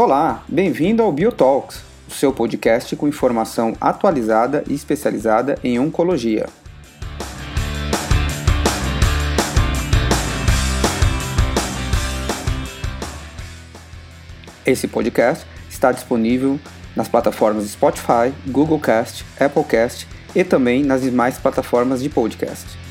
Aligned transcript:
Olá, 0.00 0.44
bem-vindo 0.46 1.02
ao 1.02 1.10
BioTalks, 1.10 1.82
o 2.06 2.12
seu 2.12 2.32
podcast 2.32 2.94
com 2.94 3.08
informação 3.08 3.76
atualizada 3.80 4.62
e 4.68 4.72
especializada 4.72 5.58
em 5.64 5.80
oncologia. 5.80 6.46
Esse 14.64 14.86
podcast 14.86 15.44
está 15.68 15.90
disponível 15.90 16.60
nas 16.94 17.08
plataformas 17.08 17.68
Spotify, 17.68 18.32
Google 18.46 18.78
Cast, 18.78 19.26
Apple 19.40 19.64
Cast 19.64 20.06
e 20.32 20.44
também 20.44 20.84
nas 20.84 21.02
demais 21.02 21.38
plataformas 21.38 22.00
de 22.00 22.08
podcast. 22.08 22.87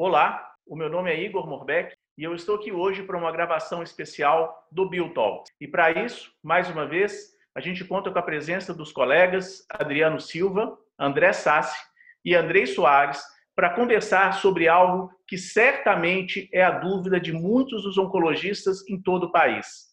Olá, 0.00 0.54
o 0.64 0.76
meu 0.76 0.88
nome 0.88 1.10
é 1.10 1.20
Igor 1.20 1.44
Morbeck 1.48 1.92
e 2.16 2.22
eu 2.22 2.32
estou 2.32 2.54
aqui 2.54 2.70
hoje 2.70 3.02
para 3.02 3.18
uma 3.18 3.32
gravação 3.32 3.82
especial 3.82 4.64
do 4.70 4.88
BioTalk. 4.88 5.50
E 5.60 5.66
para 5.66 5.90
isso, 5.90 6.30
mais 6.40 6.70
uma 6.70 6.86
vez, 6.86 7.32
a 7.52 7.60
gente 7.60 7.84
conta 7.84 8.08
com 8.08 8.18
a 8.20 8.22
presença 8.22 8.72
dos 8.72 8.92
colegas 8.92 9.66
Adriano 9.68 10.20
Silva, 10.20 10.78
André 10.96 11.32
Sassi 11.32 11.76
e 12.24 12.32
Andrei 12.32 12.64
Soares 12.64 13.20
para 13.56 13.74
conversar 13.74 14.34
sobre 14.34 14.68
algo 14.68 15.10
que 15.26 15.36
certamente 15.36 16.48
é 16.52 16.62
a 16.62 16.78
dúvida 16.78 17.18
de 17.18 17.32
muitos 17.32 17.82
dos 17.82 17.98
oncologistas 17.98 18.88
em 18.88 19.02
todo 19.02 19.24
o 19.24 19.32
país. 19.32 19.88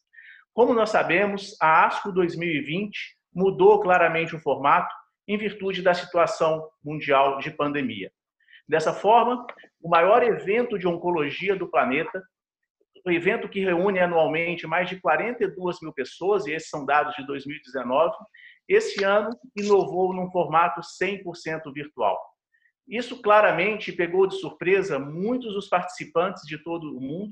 Como 0.54 0.72
nós 0.72 0.92
sabemos, 0.92 1.58
a 1.60 1.88
ASCO 1.88 2.12
2020 2.12 2.96
mudou 3.34 3.82
claramente 3.82 4.36
o 4.36 4.40
formato 4.40 4.94
em 5.28 5.36
virtude 5.36 5.82
da 5.82 5.96
situação 5.96 6.70
mundial 6.84 7.40
de 7.40 7.50
pandemia. 7.50 8.12
Dessa 8.68 8.92
forma, 8.92 9.46
o 9.86 9.88
maior 9.88 10.24
evento 10.24 10.80
de 10.80 10.88
oncologia 10.88 11.56
do 11.56 11.70
planeta 11.70 12.24
um 13.06 13.12
evento 13.12 13.48
que 13.48 13.60
reúne 13.60 14.00
anualmente 14.00 14.66
mais 14.66 14.90
de 14.90 15.00
42 15.00 15.80
mil 15.80 15.94
pessoas, 15.94 16.48
e 16.48 16.54
esses 16.54 16.70
são 16.70 16.84
dados 16.84 17.14
de 17.16 17.24
2019, 17.28 18.16
esse 18.68 19.04
ano 19.04 19.30
inovou 19.56 20.12
num 20.12 20.32
formato 20.32 20.82
100% 20.82 21.72
virtual. 21.72 22.20
Isso 22.88 23.22
claramente 23.22 23.92
pegou 23.92 24.26
de 24.26 24.36
surpresa 24.40 24.98
muitos 24.98 25.54
dos 25.54 25.70
participantes 25.70 26.42
de 26.48 26.58
todo 26.64 26.98
o 26.98 27.00
mundo. 27.00 27.32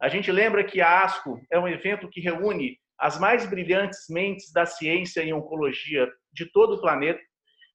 A 0.00 0.08
gente 0.08 0.32
lembra 0.32 0.64
que 0.64 0.80
a 0.80 1.02
ASCO 1.04 1.38
é 1.52 1.58
um 1.58 1.68
evento 1.68 2.08
que 2.08 2.22
reúne 2.22 2.78
as 2.98 3.20
mais 3.20 3.44
brilhantes 3.44 4.06
mentes 4.08 4.50
da 4.54 4.64
ciência 4.64 5.22
e 5.22 5.34
oncologia 5.34 6.10
de 6.32 6.50
todo 6.50 6.76
o 6.76 6.80
planeta. 6.80 7.20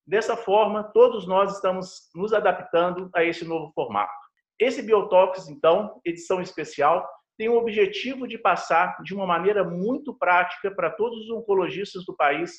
Dessa 0.07 0.37
forma, 0.37 0.83
todos 0.83 1.27
nós 1.27 1.55
estamos 1.55 2.09
nos 2.13 2.31
adaptando 2.31 3.09
a 3.15 3.23
esse 3.23 3.43
novo 3.43 3.71
formato. 3.73 4.13
Esse 4.59 4.81
Biotox, 4.81 5.49
então, 5.49 5.99
edição 6.05 6.41
especial, 6.41 7.07
tem 7.37 7.49
o 7.49 7.57
objetivo 7.57 8.27
de 8.27 8.37
passar 8.37 9.01
de 9.03 9.13
uma 9.13 9.25
maneira 9.25 9.63
muito 9.63 10.13
prática 10.17 10.71
para 10.71 10.91
todos 10.91 11.25
os 11.25 11.29
oncologistas 11.29 12.05
do 12.05 12.15
país 12.15 12.53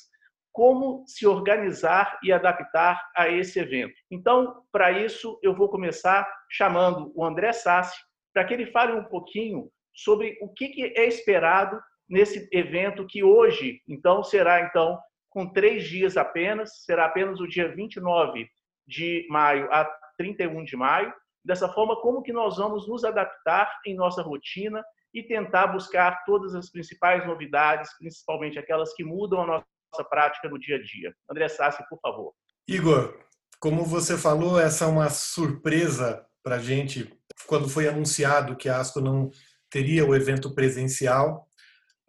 como 0.51 1.03
se 1.07 1.25
organizar 1.25 2.19
e 2.23 2.31
adaptar 2.31 2.99
a 3.15 3.29
esse 3.29 3.59
evento. 3.59 3.93
Então, 4.11 4.63
para 4.71 4.91
isso, 4.91 5.39
eu 5.41 5.55
vou 5.55 5.69
começar 5.69 6.27
chamando 6.51 7.11
o 7.15 7.23
André 7.23 7.53
Sassi 7.53 7.97
para 8.33 8.43
que 8.43 8.53
ele 8.53 8.71
fale 8.71 8.93
um 8.93 9.03
pouquinho 9.03 9.69
sobre 9.95 10.37
o 10.41 10.49
que 10.51 10.93
é 10.95 11.05
esperado 11.05 11.79
nesse 12.09 12.47
evento 12.51 13.05
que 13.07 13.23
hoje, 13.23 13.81
então, 13.87 14.23
será 14.23 14.61
então 14.61 14.97
com 15.37 15.45
três 15.47 15.87
dias 15.87 16.17
apenas, 16.17 16.83
será 16.83 17.05
apenas 17.05 17.39
o 17.39 17.47
dia 17.47 17.71
29 17.71 18.49
de 18.87 19.27
maio 19.29 19.71
a 19.71 19.85
31 20.17 20.63
de 20.63 20.75
maio, 20.75 21.13
Dessa 21.45 21.69
forma, 21.69 21.95
como 22.01 22.21
que 22.21 22.33
nós 22.33 22.57
vamos 22.57 22.89
nos 22.89 23.05
adaptar 23.05 23.71
em 23.85 23.95
nossa 23.95 24.21
rotina 24.21 24.83
e 25.13 25.23
tentar 25.23 25.67
buscar 25.67 26.25
todas 26.25 26.53
as 26.53 26.69
principais 26.69 27.25
novidades, 27.25 27.89
principalmente 27.97 28.59
aquelas 28.59 28.93
que 28.93 29.01
mudam 29.01 29.43
a 29.43 29.45
nossa 29.45 30.09
prática 30.09 30.49
no 30.49 30.59
dia 30.59 30.75
a 30.75 30.83
dia. 30.83 31.15
André 31.31 31.47
Sassi, 31.47 31.81
por 31.87 31.99
favor. 32.01 32.33
Igor, 32.67 33.17
como 33.61 33.85
você 33.85 34.17
falou, 34.17 34.59
essa 34.59 34.83
é 34.83 34.87
uma 34.89 35.09
surpresa 35.09 36.25
para 36.43 36.55
a 36.55 36.59
gente 36.59 37.17
quando 37.45 37.69
foi 37.69 37.87
anunciado 37.87 38.57
que 38.57 38.67
a 38.67 38.79
ASCO 38.79 38.99
não 38.99 39.29
teria 39.69 40.05
o 40.05 40.13
evento 40.13 40.53
presencial. 40.53 41.47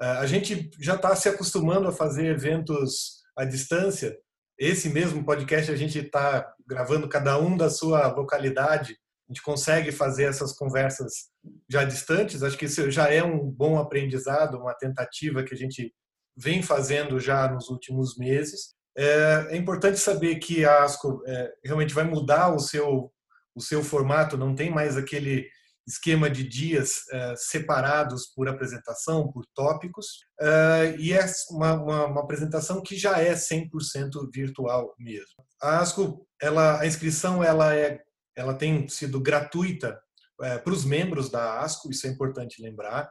Eh, 0.00 0.18
a 0.18 0.26
gente 0.26 0.68
já 0.80 0.96
está 0.96 1.14
se 1.14 1.28
acostumando 1.28 1.86
a 1.86 1.92
fazer 1.92 2.26
eventos 2.26 3.17
à 3.38 3.44
distância. 3.44 4.18
Esse 4.58 4.88
mesmo 4.88 5.24
podcast 5.24 5.70
a 5.70 5.76
gente 5.76 5.98
está 5.98 6.52
gravando 6.66 7.08
cada 7.08 7.38
um 7.38 7.56
da 7.56 7.70
sua 7.70 8.08
localidade 8.08 8.96
a 9.28 9.32
gente 9.32 9.42
consegue 9.42 9.92
fazer 9.92 10.24
essas 10.24 10.54
conversas 10.54 11.12
já 11.68 11.84
distantes. 11.84 12.42
Acho 12.42 12.56
que 12.56 12.64
isso 12.64 12.90
já 12.90 13.12
é 13.12 13.22
um 13.22 13.50
bom 13.50 13.78
aprendizado, 13.78 14.56
uma 14.56 14.74
tentativa 14.74 15.42
que 15.42 15.52
a 15.52 15.56
gente 15.56 15.92
vem 16.34 16.62
fazendo 16.62 17.20
já 17.20 17.46
nos 17.50 17.68
últimos 17.68 18.16
meses. 18.16 18.74
É, 18.96 19.48
é 19.50 19.56
importante 19.56 19.98
saber 19.98 20.36
que 20.36 20.64
a 20.64 20.82
ASCO 20.82 21.22
é, 21.26 21.52
realmente 21.62 21.92
vai 21.92 22.04
mudar 22.04 22.54
o 22.54 22.58
seu, 22.58 23.12
o 23.54 23.60
seu 23.60 23.84
formato, 23.84 24.38
não 24.38 24.54
tem 24.54 24.70
mais 24.70 24.96
aquele 24.96 25.46
esquema 25.88 26.28
de 26.28 26.46
dias 26.46 27.02
é, 27.10 27.34
separados 27.36 28.26
por 28.26 28.46
apresentação, 28.48 29.32
por 29.32 29.44
tópicos, 29.54 30.20
é, 30.40 30.94
e 30.98 31.12
é 31.12 31.24
uma, 31.50 31.74
uma, 31.74 32.04
uma, 32.06 32.20
apresentação 32.20 32.82
que 32.82 32.96
já 32.96 33.18
é 33.20 33.34
100% 33.34 33.68
virtual 34.32 34.94
mesmo. 34.98 35.44
A 35.60 35.80
ASCO, 35.80 36.26
ela, 36.40 36.80
a 36.80 36.86
inscrição 36.86 37.42
ela 37.42 37.74
é 37.74 38.00
ela 38.36 38.54
tem 38.54 38.86
sido 38.88 39.20
gratuita 39.20 40.00
é, 40.40 40.58
para 40.58 40.72
os 40.72 40.84
membros 40.84 41.28
da 41.28 41.60
ASCO, 41.60 41.90
isso 41.90 42.06
é 42.06 42.10
importante 42.10 42.62
lembrar. 42.62 43.10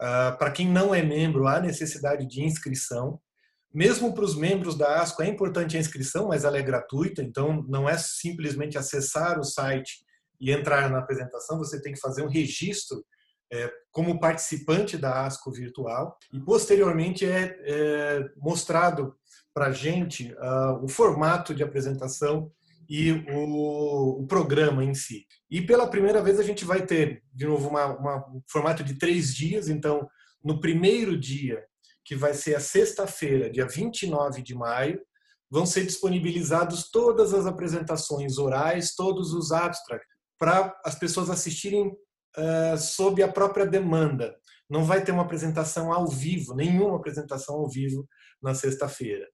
Uh, 0.00 0.36
para 0.36 0.50
quem 0.50 0.68
não 0.68 0.92
é 0.92 1.02
membro, 1.02 1.46
há 1.46 1.60
necessidade 1.60 2.26
de 2.26 2.42
inscrição. 2.42 3.20
Mesmo 3.72 4.12
para 4.12 4.24
os 4.24 4.34
membros 4.34 4.76
da 4.76 5.00
ASCO, 5.00 5.22
é 5.22 5.28
importante 5.28 5.76
a 5.76 5.80
inscrição, 5.80 6.28
mas 6.28 6.44
ela 6.44 6.58
é 6.58 6.62
gratuita, 6.62 7.22
então 7.22 7.64
não 7.68 7.88
é 7.88 7.96
simplesmente 7.96 8.76
acessar 8.76 9.38
o 9.38 9.44
site 9.44 9.98
e 10.40 10.50
entrar 10.50 10.90
na 10.90 10.98
apresentação, 10.98 11.58
você 11.58 11.80
tem 11.80 11.92
que 11.92 12.00
fazer 12.00 12.22
um 12.22 12.28
registro 12.28 13.04
é, 13.52 13.70
como 13.90 14.20
participante 14.20 14.96
da 14.96 15.26
ASCO 15.26 15.50
virtual 15.50 16.16
e 16.32 16.38
posteriormente 16.38 17.24
é, 17.24 17.56
é 17.62 18.30
mostrado 18.36 19.14
para 19.54 19.72
gente 19.72 20.32
uh, 20.34 20.84
o 20.84 20.88
formato 20.88 21.54
de 21.54 21.62
apresentação 21.62 22.52
e 22.88 23.12
o, 23.12 24.22
o, 24.22 24.26
programa 24.26 24.84
em 24.84 24.94
si. 24.94 25.26
E 25.50 25.60
pela 25.60 25.88
primeira 25.88 26.22
vez 26.22 26.38
a 26.38 26.42
gente 26.42 26.64
vai 26.64 26.86
ter, 26.86 27.22
de 27.34 27.46
novo, 27.46 27.68
uma, 27.68 27.86
uma, 27.86 28.16
um 28.28 28.42
formato 28.46 28.82
de 28.82 28.94
três 28.94 29.34
dias. 29.34 29.68
Então, 29.68 30.08
no 30.42 30.60
primeiro 30.60 31.18
dia, 31.18 31.62
que 32.04 32.14
vai 32.14 32.32
ser 32.32 32.54
a 32.54 32.60
sexta-feira, 32.60 33.50
dia 33.50 33.66
29 33.66 34.42
de 34.42 34.54
maio, 34.54 35.00
vão 35.50 35.66
ser 35.66 35.84
disponibilizados 35.84 36.90
todas 36.90 37.34
as 37.34 37.46
apresentações 37.46 38.38
orais, 38.38 38.94
todos 38.94 39.32
os 39.34 39.52
abstracts, 39.52 40.08
para 40.38 40.78
as 40.84 40.94
pessoas 40.94 41.30
assistirem 41.30 41.88
uh, 41.88 42.78
sob 42.78 43.22
a 43.22 43.28
própria 43.28 43.66
demanda. 43.66 44.36
Não 44.68 44.84
vai 44.84 45.02
ter 45.02 45.12
uma 45.12 45.22
apresentação 45.22 45.92
ao 45.92 46.06
vivo, 46.06 46.54
nenhuma 46.54 46.96
apresentação 46.96 47.56
ao 47.56 47.68
vivo 47.68 48.06
na 48.42 48.54
sexta-feira. 48.54 49.26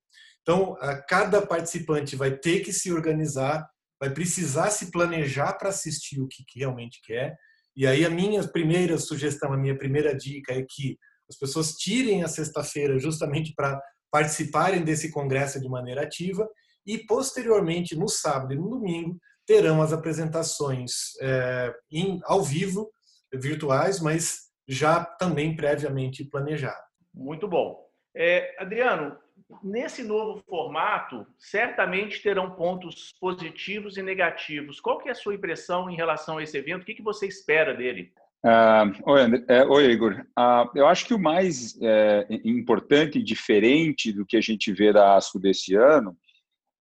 Então, 0.43 0.77
cada 1.09 1.41
participante 1.41 2.15
vai 2.15 2.37
ter 2.37 2.61
que 2.61 2.73
se 2.73 2.93
organizar, 2.93 3.67
vai 3.99 4.11
precisar 4.11 4.71
se 4.71 4.91
planejar 4.91 5.55
para 5.55 5.71
assistir 5.71 6.21
o 6.21 6.29
que, 6.29 6.45
realmente 6.55 7.01
quer. 7.03 7.35
E 7.75 7.87
aí 7.87 8.05
a 8.05 8.11
minha 8.11 8.47
primeira 8.47 8.99
sugestão, 8.99 9.53
a 9.53 9.57
minha 9.57 9.77
primeira 9.77 10.15
dica 10.15 10.53
é 10.53 10.63
que 10.69 10.99
as 11.29 11.39
pessoas 11.39 11.73
tirem 11.73 12.23
a 12.23 12.29
sexta-feira 12.29 12.99
justamente 12.99 13.55
para 13.57 13.81
participarem 14.11 14.85
desse 14.85 15.11
congresso 15.11 15.59
de 15.59 15.69
maneira 15.69 16.03
ativa 16.03 16.47
e 16.87 16.99
posteriormente 16.99 17.97
no 17.97 18.07
sábado 18.07 18.53
e 18.53 18.57
no 18.57 18.69
domingo 18.69 19.19
terão 19.47 19.83
as 19.83 19.93
apresentações 19.93 21.17
é, 21.21 21.75
em, 21.91 22.21
ao 22.25 22.43
vivo, 22.43 22.91
virtuais, 23.33 24.01
mas 24.01 24.51
já 24.67 25.05
também 25.05 25.55
previamente 25.55 26.25
planejado. 26.25 26.83
Muito 27.13 27.47
bom. 27.47 27.85
É, 28.17 28.55
Adriano, 28.59 29.17
nesse 29.63 30.03
novo 30.03 30.43
formato, 30.49 31.27
certamente 31.39 32.23
terão 32.23 32.51
pontos 32.53 33.13
positivos 33.21 33.97
e 33.97 34.03
negativos. 34.03 34.81
Qual 34.81 34.99
que 34.99 35.09
é 35.09 35.13
a 35.13 35.17
sua 35.17 35.35
impressão 35.35 35.91
em 35.91 35.97
relação 35.97 36.39
a 36.39 36.43
esse 36.43 36.57
evento? 36.57 36.83
O 36.83 36.85
que, 36.85 36.95
que 36.95 37.03
você 37.03 37.27
espera 37.27 37.75
dele? 37.75 38.13
Uh, 38.45 39.11
oi, 39.11 39.45
é, 39.49 39.65
oi, 39.65 39.85
Igor. 39.87 40.25
Uh, 40.39 40.71
eu 40.75 40.87
acho 40.87 41.07
que 41.07 41.15
o 41.15 41.19
mais 41.19 41.81
é, 41.81 42.27
importante 42.45 43.19
e 43.19 43.23
diferente 43.23 44.13
do 44.13 44.27
que 44.27 44.37
a 44.37 44.41
gente 44.41 44.71
vê 44.71 44.93
da 44.93 45.17
ASCO 45.17 45.41
desse 45.41 45.75
ano 45.75 46.17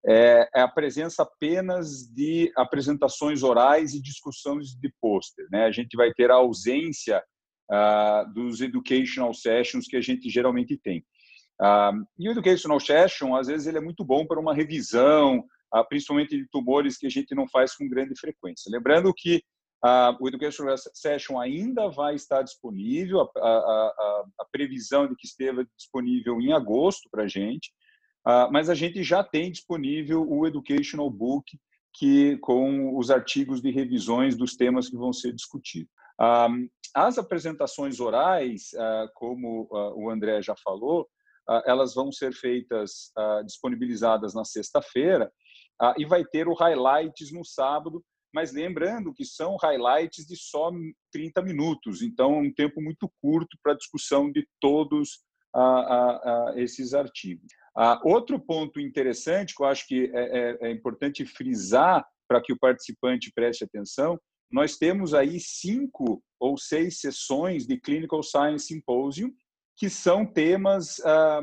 é, 0.05 0.50
é, 0.53 0.61
a 0.61 0.67
presença 0.67 1.23
apenas 1.23 2.07
de 2.07 2.51
apresentações 2.57 3.41
orais 3.41 3.94
e 3.94 4.01
discussões 4.01 4.75
de 4.75 4.94
pôster. 5.01 5.47
Né? 5.50 5.65
A 5.65 5.71
gente 5.71 5.95
vai 5.95 6.13
ter 6.13 6.29
a 6.29 6.35
ausência 6.35 7.23
uh, 7.71 8.33
dos 8.33 8.59
educational 8.59 9.33
sessions 9.33 9.88
que 9.88 9.95
a 9.95 10.01
gente 10.01 10.29
geralmente 10.29 10.77
tem. 10.77 11.00
Uh, 11.61 12.03
e 12.19 12.27
o 12.27 12.31
Educational 12.31 12.79
Session, 12.79 13.35
às 13.35 13.47
vezes, 13.47 13.67
ele 13.67 13.77
é 13.77 13.81
muito 13.81 14.03
bom 14.03 14.25
para 14.25 14.39
uma 14.39 14.53
revisão, 14.53 15.39
uh, 15.73 15.88
principalmente 15.88 16.35
de 16.35 16.50
tumores 16.50 16.97
que 16.97 17.07
a 17.07 17.09
gente 17.09 17.33
não 17.33 17.47
faz 17.47 17.73
com 17.73 17.88
grande 17.88 18.19
frequência. 18.19 18.71
Lembrando 18.71 19.13
que 19.15 19.41
o 20.21 20.29
Educational 20.29 20.77
Session 20.77 21.38
ainda 21.38 21.89
vai 21.89 22.15
estar 22.15 22.41
disponível, 22.41 23.19
a, 23.19 23.25
a, 23.38 23.50
a, 23.50 24.25
a 24.39 24.45
previsão 24.50 25.09
de 25.09 25.13
que 25.13 25.27
esteja 25.27 25.67
disponível 25.77 26.39
em 26.39 26.53
agosto 26.53 27.09
para 27.11 27.23
a 27.23 27.27
gente, 27.27 27.69
mas 28.51 28.69
a 28.69 28.75
gente 28.75 29.03
já 29.03 29.23
tem 29.23 29.51
disponível 29.51 30.25
o 30.29 30.47
Educational 30.47 31.09
Book, 31.09 31.57
que 31.95 32.37
com 32.37 32.97
os 32.97 33.11
artigos 33.11 33.61
de 33.61 33.69
revisões 33.71 34.35
dos 34.35 34.55
temas 34.55 34.89
que 34.89 34.97
vão 34.97 35.13
ser 35.13 35.33
discutidos. 35.33 35.91
As 36.95 37.17
apresentações 37.17 37.99
orais, 37.99 38.71
como 39.15 39.67
o 39.95 40.09
André 40.09 40.41
já 40.41 40.55
falou, 40.55 41.07
elas 41.65 41.93
vão 41.93 42.11
ser 42.11 42.33
feitas, 42.33 43.11
disponibilizadas 43.45 44.33
na 44.33 44.45
sexta-feira, 44.45 45.31
e 45.97 46.05
vai 46.05 46.23
ter 46.23 46.47
o 46.47 46.53
highlights 46.53 47.31
no 47.31 47.43
sábado, 47.43 48.03
mas 48.33 48.51
lembrando 48.51 49.13
que 49.13 49.25
são 49.25 49.57
highlights 49.57 50.25
de 50.25 50.35
só 50.35 50.71
30 51.11 51.41
minutos, 51.41 52.01
então 52.01 52.33
é 52.35 52.41
um 52.41 52.53
tempo 52.53 52.81
muito 52.81 53.11
curto 53.21 53.57
para 53.61 53.73
a 53.73 53.77
discussão 53.77 54.31
de 54.31 54.47
todos 54.59 55.19
esses 56.55 56.94
artigos. 56.94 57.47
outro 58.03 58.39
ponto 58.39 58.79
interessante 58.79 59.55
que 59.55 59.61
eu 59.61 59.67
acho 59.67 59.88
que 59.88 60.11
é, 60.13 60.39
é, 60.39 60.67
é 60.67 60.71
importante 60.71 61.25
frisar 61.25 62.05
para 62.27 62.41
que 62.41 62.53
o 62.53 62.57
participante 62.57 63.31
preste 63.33 63.63
atenção, 63.63 64.19
nós 64.51 64.77
temos 64.77 65.13
aí 65.13 65.39
cinco 65.39 66.23
ou 66.39 66.57
seis 66.57 67.00
sessões 67.00 67.65
de 67.65 67.79
Clinical 67.79 68.21
Science 68.21 68.67
Symposium, 68.67 69.31
que 69.75 69.89
são 69.89 70.25
temas 70.25 71.00
ah, 71.03 71.41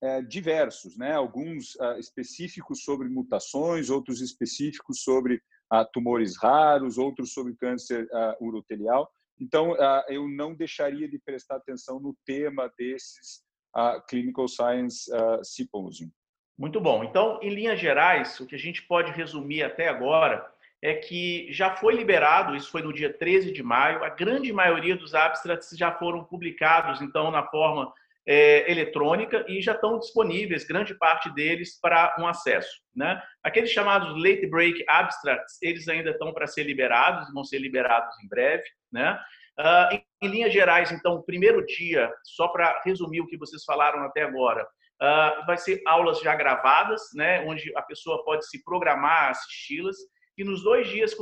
é, 0.00 0.22
diversos, 0.22 0.96
né? 0.96 1.12
alguns 1.12 1.76
ah, 1.80 1.98
específicos 1.98 2.84
sobre 2.84 3.08
mutações, 3.08 3.90
outros 3.90 4.20
específicos 4.20 5.02
sobre 5.02 5.42
ah, 5.70 5.84
tumores 5.84 6.36
raros, 6.36 6.98
outros 6.98 7.32
sobre 7.32 7.56
câncer 7.56 8.06
urotelial. 8.40 9.10
Então, 9.40 9.76
eu 10.08 10.28
não 10.28 10.54
deixaria 10.54 11.08
de 11.08 11.18
prestar 11.18 11.56
atenção 11.56 12.00
no 12.00 12.16
tema 12.24 12.72
desses 12.78 13.44
Clinical 14.08 14.48
Science 14.48 15.10
Symposium. 15.42 16.10
Muito 16.58 16.80
bom. 16.80 17.04
Então, 17.04 17.38
em 17.42 17.50
linhas 17.50 17.78
gerais, 17.78 18.40
o 18.40 18.46
que 18.46 18.54
a 18.54 18.58
gente 18.58 18.82
pode 18.82 19.12
resumir 19.12 19.62
até 19.62 19.88
agora 19.88 20.50
é 20.80 20.94
que 20.94 21.52
já 21.52 21.76
foi 21.76 21.94
liberado, 21.94 22.56
isso 22.56 22.70
foi 22.70 22.82
no 22.82 22.92
dia 22.92 23.12
13 23.12 23.52
de 23.52 23.62
maio, 23.62 24.04
a 24.04 24.08
grande 24.08 24.52
maioria 24.52 24.96
dos 24.96 25.14
abstracts 25.14 25.76
já 25.76 25.92
foram 25.92 26.24
publicados, 26.24 27.02
então, 27.02 27.30
na 27.30 27.42
forma 27.42 27.92
é, 28.26 28.70
eletrônica 28.70 29.44
e 29.48 29.62
já 29.62 29.72
estão 29.72 29.98
disponíveis, 29.98 30.64
grande 30.64 30.94
parte 30.94 31.32
deles, 31.32 31.78
para 31.80 32.16
um 32.18 32.26
acesso. 32.26 32.80
Né? 32.94 33.22
Aqueles 33.42 33.70
chamados 33.70 34.20
late 34.20 34.46
break 34.48 34.84
abstracts, 34.88 35.58
eles 35.62 35.86
ainda 35.86 36.10
estão 36.10 36.32
para 36.32 36.46
ser 36.46 36.64
liberados, 36.64 37.32
vão 37.32 37.44
ser 37.44 37.58
liberados 37.58 38.12
em 38.24 38.28
breve. 38.28 38.64
Né? 38.90 39.18
Uh, 39.58 39.94
em, 39.94 40.04
em, 40.22 40.28
linhas 40.28 40.52
gerais, 40.52 40.90
então, 40.90 41.14
o 41.14 41.22
primeiro 41.22 41.64
dia, 41.64 42.12
só 42.24 42.48
para 42.48 42.82
resumir 42.84 43.20
o 43.20 43.26
que 43.26 43.38
vocês 43.38 43.64
falaram 43.64 44.02
até 44.02 44.22
agora, 44.22 44.64
uh, 44.64 45.46
vai 45.46 45.56
ser 45.56 45.80
aulas 45.86 46.20
já 46.20 46.34
gravadas, 46.34 47.02
né? 47.14 47.42
onde 47.46 47.72
a 47.76 47.82
pessoa 47.82 48.24
pode 48.24 48.46
se 48.48 48.62
programar 48.64 49.30
assisti-las 49.30 49.96
e 50.36 50.44
nos 50.44 50.62
dois 50.62 50.88
dias 50.88 51.16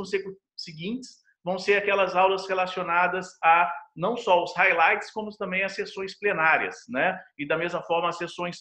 seguintes 0.57 1.23
vão 1.45 1.59
ser 1.59 1.77
aquelas 1.77 2.17
aulas 2.17 2.49
relacionadas 2.49 3.29
a 3.43 3.71
não 3.94 4.17
só 4.17 4.43
os 4.43 4.55
highlights, 4.56 5.11
como 5.11 5.31
também 5.37 5.62
as 5.62 5.75
sessões 5.75 6.19
plenárias, 6.19 6.76
né? 6.88 7.19
E 7.38 7.46
da 7.46 7.56
mesma 7.56 7.82
forma 7.82 8.08
as 8.08 8.19
sessões 8.19 8.58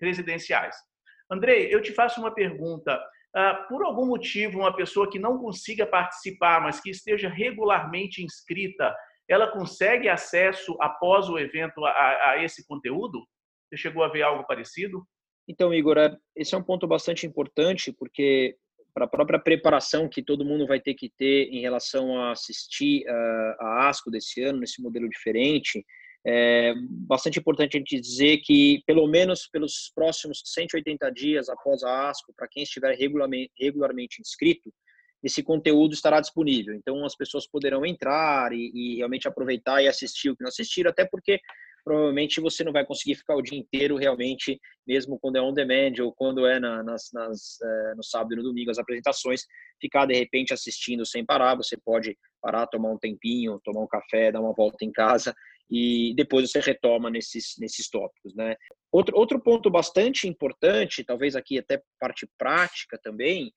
presidenciais. 0.00 0.76
Andrei, 1.30 1.72
eu 1.72 1.82
te 1.82 1.92
faço 1.92 2.20
uma 2.20 2.34
pergunta. 2.34 2.96
Uh, 3.36 3.68
por 3.68 3.84
algum 3.84 4.06
motivo, 4.06 4.58
uma 4.58 4.74
pessoa 4.74 5.08
que 5.08 5.18
não 5.18 5.38
consiga 5.38 5.86
participar, 5.86 6.60
mas 6.60 6.80
que 6.80 6.90
esteja 6.90 7.28
regularmente 7.28 8.24
inscrita, 8.24 8.94
ela 9.28 9.46
consegue 9.46 10.08
acesso 10.08 10.76
após 10.80 11.28
o 11.28 11.38
evento 11.38 11.84
a, 11.84 12.30
a 12.30 12.42
esse 12.42 12.66
conteúdo? 12.66 13.24
Você 13.68 13.76
chegou 13.76 14.02
a 14.02 14.08
ver 14.08 14.22
algo 14.22 14.44
parecido? 14.44 15.06
Então, 15.48 15.72
Igor, 15.72 15.96
esse 16.34 16.54
é 16.54 16.58
um 16.58 16.62
ponto 16.62 16.86
bastante 16.86 17.26
importante, 17.26 17.92
porque 17.92 18.56
para 18.94 19.04
a 19.04 19.08
própria 19.08 19.38
preparação 19.38 20.08
que 20.08 20.22
todo 20.22 20.44
mundo 20.44 20.66
vai 20.66 20.80
ter 20.80 20.94
que 20.94 21.08
ter 21.08 21.48
em 21.50 21.60
relação 21.60 22.18
a 22.18 22.32
assistir 22.32 23.04
uh, 23.06 23.62
a 23.62 23.88
ASCO 23.88 24.10
desse 24.10 24.42
ano, 24.42 24.60
nesse 24.60 24.82
modelo 24.82 25.08
diferente, 25.08 25.84
é 26.26 26.74
bastante 26.76 27.38
importante 27.38 27.76
a 27.76 27.80
gente 27.80 27.98
dizer 27.98 28.38
que, 28.38 28.82
pelo 28.86 29.06
menos 29.06 29.46
pelos 29.46 29.90
próximos 29.94 30.42
180 30.44 31.10
dias 31.10 31.48
após 31.48 31.82
a 31.82 32.10
ASCO, 32.10 32.34
para 32.36 32.48
quem 32.48 32.62
estiver 32.62 32.94
regularmente, 32.94 33.50
regularmente 33.58 34.20
inscrito, 34.20 34.72
esse 35.22 35.42
conteúdo 35.42 35.94
estará 35.94 36.20
disponível. 36.20 36.74
Então, 36.74 37.04
as 37.04 37.14
pessoas 37.14 37.46
poderão 37.46 37.84
entrar 37.84 38.52
e, 38.52 38.70
e 38.74 38.96
realmente 38.96 39.28
aproveitar 39.28 39.82
e 39.82 39.88
assistir 39.88 40.30
o 40.30 40.36
que 40.36 40.42
não 40.42 40.48
assistiram, 40.48 40.90
até 40.90 41.04
porque 41.06 41.40
provavelmente 41.84 42.40
você 42.40 42.64
não 42.64 42.72
vai 42.72 42.84
conseguir 42.84 43.14
ficar 43.14 43.36
o 43.36 43.42
dia 43.42 43.58
inteiro 43.58 43.96
realmente, 43.96 44.60
mesmo 44.86 45.18
quando 45.18 45.36
é 45.36 45.42
on 45.42 45.52
demand 45.52 45.94
ou 46.02 46.12
quando 46.12 46.46
é 46.46 46.58
na, 46.60 46.82
nas, 46.82 47.10
nas, 47.12 47.60
é, 47.62 47.94
no 47.94 48.02
sábado 48.02 48.32
e 48.32 48.36
no 48.36 48.42
domingo 48.42 48.70
as 48.70 48.78
apresentações, 48.78 49.42
ficar 49.80 50.06
de 50.06 50.14
repente 50.14 50.52
assistindo 50.52 51.06
sem 51.06 51.24
parar. 51.24 51.56
Você 51.56 51.76
pode 51.76 52.16
parar, 52.40 52.66
tomar 52.66 52.90
um 52.90 52.98
tempinho, 52.98 53.60
tomar 53.64 53.80
um 53.80 53.88
café, 53.88 54.32
dar 54.32 54.40
uma 54.40 54.54
volta 54.54 54.84
em 54.84 54.92
casa 54.92 55.34
e 55.70 56.12
depois 56.16 56.50
você 56.50 56.58
retoma 56.58 57.08
nesses, 57.08 57.54
nesses 57.58 57.88
tópicos, 57.88 58.34
né? 58.34 58.56
Outro, 58.90 59.16
outro 59.16 59.40
ponto 59.40 59.70
bastante 59.70 60.26
importante, 60.26 61.04
talvez 61.04 61.36
aqui 61.36 61.58
até 61.58 61.80
parte 61.98 62.28
prática 62.36 62.98
também, 63.00 63.52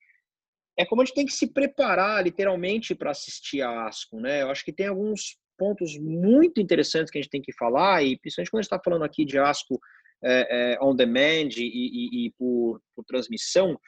é 0.78 0.84
como 0.84 1.02
a 1.02 1.04
gente 1.04 1.14
tem 1.14 1.26
que 1.26 1.32
se 1.32 1.52
preparar 1.52 2.22
literalmente 2.22 2.94
para 2.94 3.10
assistir 3.10 3.62
a 3.62 3.86
ASCO, 3.86 4.20
né? 4.20 4.42
Eu 4.42 4.50
acho 4.50 4.64
que 4.64 4.72
tem 4.72 4.86
alguns 4.86 5.36
pontos 5.56 5.98
muito 5.98 6.60
interessantes 6.60 7.10
que 7.10 7.18
a 7.18 7.22
gente 7.22 7.30
tem 7.30 7.42
que 7.42 7.52
falar, 7.52 8.02
e 8.02 8.18
principalmente 8.18 8.50
quando 8.50 8.60
a 8.60 8.62
gente 8.62 8.72
está 8.72 8.82
falando 8.82 9.04
aqui 9.04 9.24
de 9.24 9.38
ASCO 9.38 9.78
é, 10.22 10.74
é, 10.74 10.78
on 10.82 10.94
demand 10.94 11.50
e, 11.56 11.62
e, 11.62 12.26
e 12.26 12.30
por, 12.38 12.80
por, 12.94 13.04
transmissão, 13.04 13.78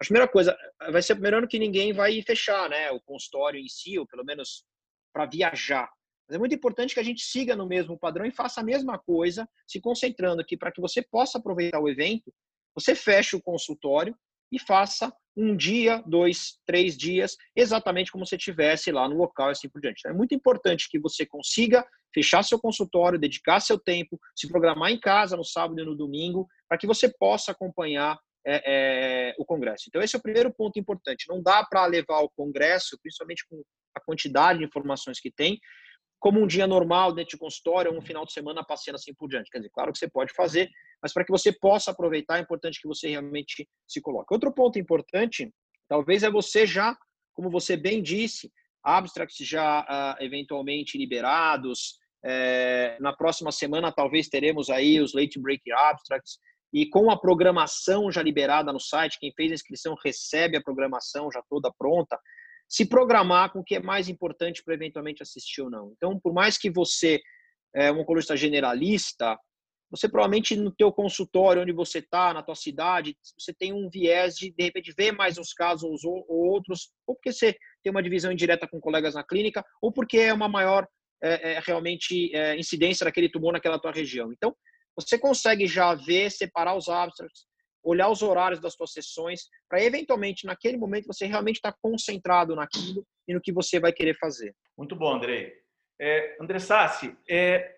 a 0.00 0.04
primeira 0.04 0.26
coisa, 0.26 0.56
vai 0.90 1.02
ser 1.02 1.12
o 1.12 1.16
primeiro 1.16 1.38
ano 1.38 1.48
que 1.48 1.58
ninguém 1.58 1.92
vai 1.92 2.20
fechar 2.22 2.68
né, 2.68 2.90
o 2.90 3.00
consultório 3.00 3.60
em 3.60 3.68
si, 3.68 3.98
ou 3.98 4.06
pelo 4.06 4.24
menos 4.24 4.64
para 5.12 5.26
viajar. 5.26 5.88
Mas 6.28 6.36
é 6.36 6.38
muito 6.38 6.54
importante 6.54 6.94
que 6.94 7.00
a 7.00 7.04
gente 7.04 7.22
siga 7.22 7.54
no 7.54 7.66
mesmo 7.66 7.98
padrão 7.98 8.24
e 8.24 8.32
faça 8.32 8.60
a 8.60 8.64
mesma 8.64 8.98
coisa, 8.98 9.48
se 9.66 9.80
concentrando 9.80 10.40
aqui 10.40 10.56
para 10.56 10.72
que 10.72 10.80
você 10.80 11.02
possa 11.02 11.38
aproveitar 11.38 11.80
o 11.80 11.88
evento, 11.88 12.32
você 12.74 12.94
feche 12.94 13.36
o 13.36 13.42
consultório 13.42 14.16
e 14.52 14.58
faça 14.58 15.12
um 15.34 15.56
dia, 15.56 16.02
dois, 16.06 16.58
três 16.66 16.96
dias, 16.96 17.36
exatamente 17.56 18.12
como 18.12 18.26
se 18.26 18.36
estivesse 18.36 18.92
lá 18.92 19.08
no 19.08 19.16
local 19.16 19.48
e 19.48 19.52
assim 19.52 19.68
por 19.68 19.80
diante. 19.80 20.06
É 20.06 20.12
muito 20.12 20.34
importante 20.34 20.88
que 20.90 20.98
você 20.98 21.24
consiga 21.24 21.86
fechar 22.14 22.42
seu 22.42 22.60
consultório, 22.60 23.18
dedicar 23.18 23.60
seu 23.60 23.78
tempo, 23.78 24.20
se 24.36 24.46
programar 24.46 24.90
em 24.90 25.00
casa 25.00 25.36
no 25.36 25.44
sábado 25.44 25.80
e 25.80 25.84
no 25.84 25.96
domingo, 25.96 26.46
para 26.68 26.76
que 26.76 26.86
você 26.86 27.08
possa 27.08 27.52
acompanhar 27.52 28.18
é, 28.46 29.30
é, 29.30 29.34
o 29.38 29.44
congresso. 29.44 29.84
Então, 29.88 30.02
esse 30.02 30.14
é 30.14 30.18
o 30.18 30.22
primeiro 30.22 30.52
ponto 30.52 30.78
importante. 30.78 31.26
Não 31.28 31.42
dá 31.42 31.64
para 31.64 31.86
levar 31.86 32.20
o 32.20 32.30
congresso, 32.36 32.98
principalmente 33.00 33.46
com 33.48 33.62
a 33.96 34.00
quantidade 34.00 34.58
de 34.58 34.64
informações 34.64 35.18
que 35.18 35.30
tem, 35.30 35.58
como 36.22 36.40
um 36.40 36.46
dia 36.46 36.68
normal 36.68 37.12
dentro 37.12 37.32
de 37.32 37.36
consultório, 37.36 37.92
um 37.92 38.00
final 38.00 38.24
de 38.24 38.32
semana 38.32 38.64
passeando 38.64 38.94
assim 38.94 39.12
por 39.12 39.28
diante. 39.28 39.50
Quer 39.50 39.58
dizer, 39.58 39.70
claro 39.70 39.92
que 39.92 39.98
você 39.98 40.08
pode 40.08 40.32
fazer, 40.32 40.70
mas 41.02 41.12
para 41.12 41.24
que 41.24 41.32
você 41.32 41.50
possa 41.52 41.90
aproveitar, 41.90 42.38
é 42.38 42.42
importante 42.42 42.80
que 42.80 42.86
você 42.86 43.08
realmente 43.08 43.68
se 43.88 44.00
coloque. 44.00 44.32
Outro 44.32 44.54
ponto 44.54 44.78
importante, 44.78 45.52
talvez 45.88 46.22
é 46.22 46.30
você 46.30 46.64
já, 46.64 46.96
como 47.34 47.50
você 47.50 47.76
bem 47.76 48.00
disse, 48.00 48.52
abstracts 48.84 49.44
já 49.44 49.80
uh, 49.80 50.22
eventualmente 50.22 50.96
liberados. 50.96 51.98
É, 52.24 52.96
na 53.00 53.12
próxima 53.12 53.50
semana, 53.50 53.90
talvez 53.90 54.28
teremos 54.28 54.70
aí 54.70 55.00
os 55.00 55.12
late 55.12 55.40
break 55.40 55.72
abstracts. 55.72 56.38
E 56.72 56.88
com 56.88 57.10
a 57.10 57.18
programação 57.18 58.12
já 58.12 58.22
liberada 58.22 58.72
no 58.72 58.78
site, 58.78 59.18
quem 59.18 59.32
fez 59.34 59.50
a 59.50 59.54
inscrição 59.54 59.96
recebe 60.04 60.56
a 60.56 60.62
programação 60.62 61.32
já 61.32 61.42
toda 61.50 61.72
pronta 61.76 62.16
se 62.72 62.86
programar 62.86 63.52
com 63.52 63.58
o 63.58 63.64
que 63.64 63.74
é 63.74 63.80
mais 63.80 64.08
importante 64.08 64.64
para 64.64 64.72
eventualmente 64.72 65.22
assistir 65.22 65.60
ou 65.60 65.68
não. 65.68 65.92
Então, 65.94 66.18
por 66.18 66.32
mais 66.32 66.56
que 66.56 66.70
você 66.70 67.20
é 67.76 67.92
um 67.92 68.00
oncologista 68.00 68.34
generalista, 68.34 69.38
você 69.90 70.08
provavelmente 70.08 70.56
no 70.56 70.74
teu 70.74 70.90
consultório, 70.90 71.60
onde 71.60 71.72
você 71.72 71.98
está, 71.98 72.32
na 72.32 72.42
tua 72.42 72.54
cidade, 72.54 73.14
você 73.38 73.52
tem 73.52 73.74
um 73.74 73.90
viés 73.90 74.36
de, 74.36 74.50
de 74.50 74.64
repente, 74.64 74.94
ver 74.96 75.12
mais 75.12 75.36
uns 75.36 75.52
casos 75.52 76.02
ou, 76.02 76.24
ou 76.26 76.46
outros, 76.48 76.88
ou 77.06 77.14
porque 77.14 77.30
você 77.30 77.54
tem 77.82 77.90
uma 77.90 78.02
divisão 78.02 78.32
indireta 78.32 78.66
com 78.66 78.80
colegas 78.80 79.14
na 79.14 79.22
clínica, 79.22 79.62
ou 79.82 79.92
porque 79.92 80.16
é 80.16 80.32
uma 80.32 80.48
maior 80.48 80.88
é, 81.22 81.52
é, 81.52 81.60
realmente 81.60 82.34
é, 82.34 82.56
incidência 82.56 83.04
daquele 83.04 83.28
tumor 83.28 83.52
naquela 83.52 83.78
tua 83.78 83.92
região. 83.92 84.32
Então, 84.32 84.56
você 84.96 85.18
consegue 85.18 85.66
já 85.66 85.94
ver, 85.94 86.30
separar 86.30 86.74
os 86.74 86.88
abstracts, 86.88 87.44
olhar 87.82 88.08
os 88.08 88.22
horários 88.22 88.60
das 88.60 88.74
suas 88.74 88.92
sessões, 88.92 89.48
para 89.68 89.82
eventualmente, 89.82 90.46
naquele 90.46 90.76
momento, 90.76 91.06
você 91.06 91.26
realmente 91.26 91.56
estar 91.56 91.72
tá 91.72 91.78
concentrado 91.80 92.54
naquilo 92.54 93.04
e 93.26 93.34
no 93.34 93.40
que 93.40 93.52
você 93.52 93.80
vai 93.80 93.92
querer 93.92 94.16
fazer. 94.18 94.54
Muito 94.76 94.96
bom, 94.96 95.14
Andrei. 95.14 95.52
É, 96.00 96.36
André 96.40 96.58
Sassi, 96.58 97.16
é, 97.28 97.76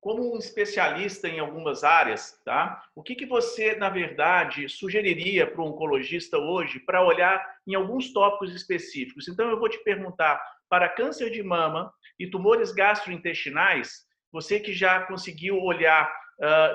como 0.00 0.34
um 0.34 0.38
especialista 0.38 1.28
em 1.28 1.38
algumas 1.38 1.82
áreas, 1.82 2.38
tá? 2.44 2.84
O 2.94 3.02
que, 3.02 3.14
que 3.14 3.24
você, 3.24 3.74
na 3.74 3.88
verdade, 3.88 4.68
sugeriria 4.68 5.50
para 5.50 5.62
o 5.62 5.66
oncologista 5.66 6.36
hoje 6.36 6.78
para 6.80 7.02
olhar 7.02 7.42
em 7.66 7.74
alguns 7.74 8.12
tópicos 8.12 8.54
específicos? 8.54 9.28
Então, 9.28 9.48
eu 9.48 9.58
vou 9.58 9.68
te 9.68 9.82
perguntar 9.82 10.38
para 10.68 10.90
câncer 10.90 11.30
de 11.30 11.42
mama 11.42 11.90
e 12.18 12.28
tumores 12.28 12.70
gastrointestinais, 12.70 14.04
você 14.30 14.60
que 14.60 14.72
já 14.72 15.00
conseguiu 15.06 15.58
olhar 15.62 16.12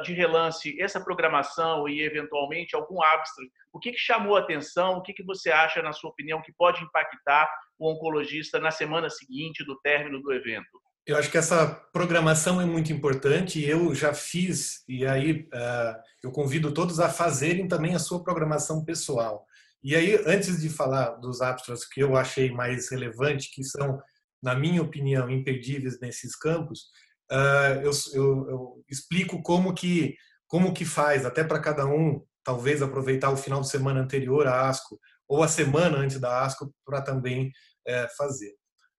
de 0.03 0.13
relance 0.13 0.79
essa 0.81 0.99
programação 0.99 1.87
e, 1.87 2.01
eventualmente, 2.01 2.75
algum 2.75 3.01
abstract, 3.03 3.51
o 3.73 3.79
que, 3.79 3.91
que 3.91 3.97
chamou 3.97 4.35
a 4.35 4.39
atenção? 4.39 4.97
O 4.97 5.01
que, 5.01 5.13
que 5.13 5.23
você 5.23 5.51
acha, 5.51 5.81
na 5.81 5.93
sua 5.93 6.09
opinião, 6.09 6.41
que 6.41 6.53
pode 6.53 6.83
impactar 6.83 7.49
o 7.77 7.91
oncologista 7.91 8.59
na 8.59 8.71
semana 8.71 9.09
seguinte 9.09 9.63
do 9.63 9.79
término 9.81 10.21
do 10.21 10.33
evento? 10.33 10.81
Eu 11.05 11.17
acho 11.17 11.31
que 11.31 11.37
essa 11.37 11.67
programação 11.91 12.61
é 12.61 12.65
muito 12.65 12.93
importante. 12.93 13.63
Eu 13.63 13.95
já 13.95 14.13
fiz, 14.13 14.83
e 14.87 15.05
aí 15.05 15.47
uh, 15.53 15.95
eu 16.23 16.31
convido 16.31 16.71
todos 16.71 16.99
a 16.99 17.09
fazerem 17.09 17.67
também 17.67 17.95
a 17.95 17.99
sua 17.99 18.23
programação 18.23 18.85
pessoal. 18.85 19.45
E 19.81 19.95
aí, 19.95 20.21
antes 20.25 20.61
de 20.61 20.69
falar 20.69 21.11
dos 21.15 21.41
abstracts 21.41 21.87
que 21.87 22.01
eu 22.01 22.15
achei 22.15 22.51
mais 22.51 22.91
relevante, 22.91 23.49
que 23.51 23.63
são, 23.63 23.99
na 24.43 24.53
minha 24.53 24.81
opinião, 24.81 25.29
imperdíveis 25.29 25.99
nesses 25.99 26.35
campos, 26.35 26.89
uh, 27.31 27.81
eu, 27.81 27.91
eu, 28.13 28.50
eu, 28.50 28.83
explico 28.89 29.41
como 29.41 29.74
que 29.74 30.15
como 30.48 30.74
que 30.74 30.83
faz, 30.83 31.25
até 31.25 31.43
para 31.43 31.59
cada 31.59 31.86
um, 31.86 32.24
talvez 32.43 32.81
aproveitar 32.81 33.29
o 33.29 33.38
final 33.38 33.62
de 33.62 33.69
semana 33.69 34.01
anterior 34.01 34.48
à 34.48 34.67
ASCO 34.67 35.00
ou 35.27 35.43
a 35.43 35.48
semana 35.48 35.98
antes 36.00 36.19
da 36.19 36.43
ASCO 36.43 36.74
para 36.83 37.03
também 37.03 37.51
é, 37.86 38.07
fazer. 38.17 38.55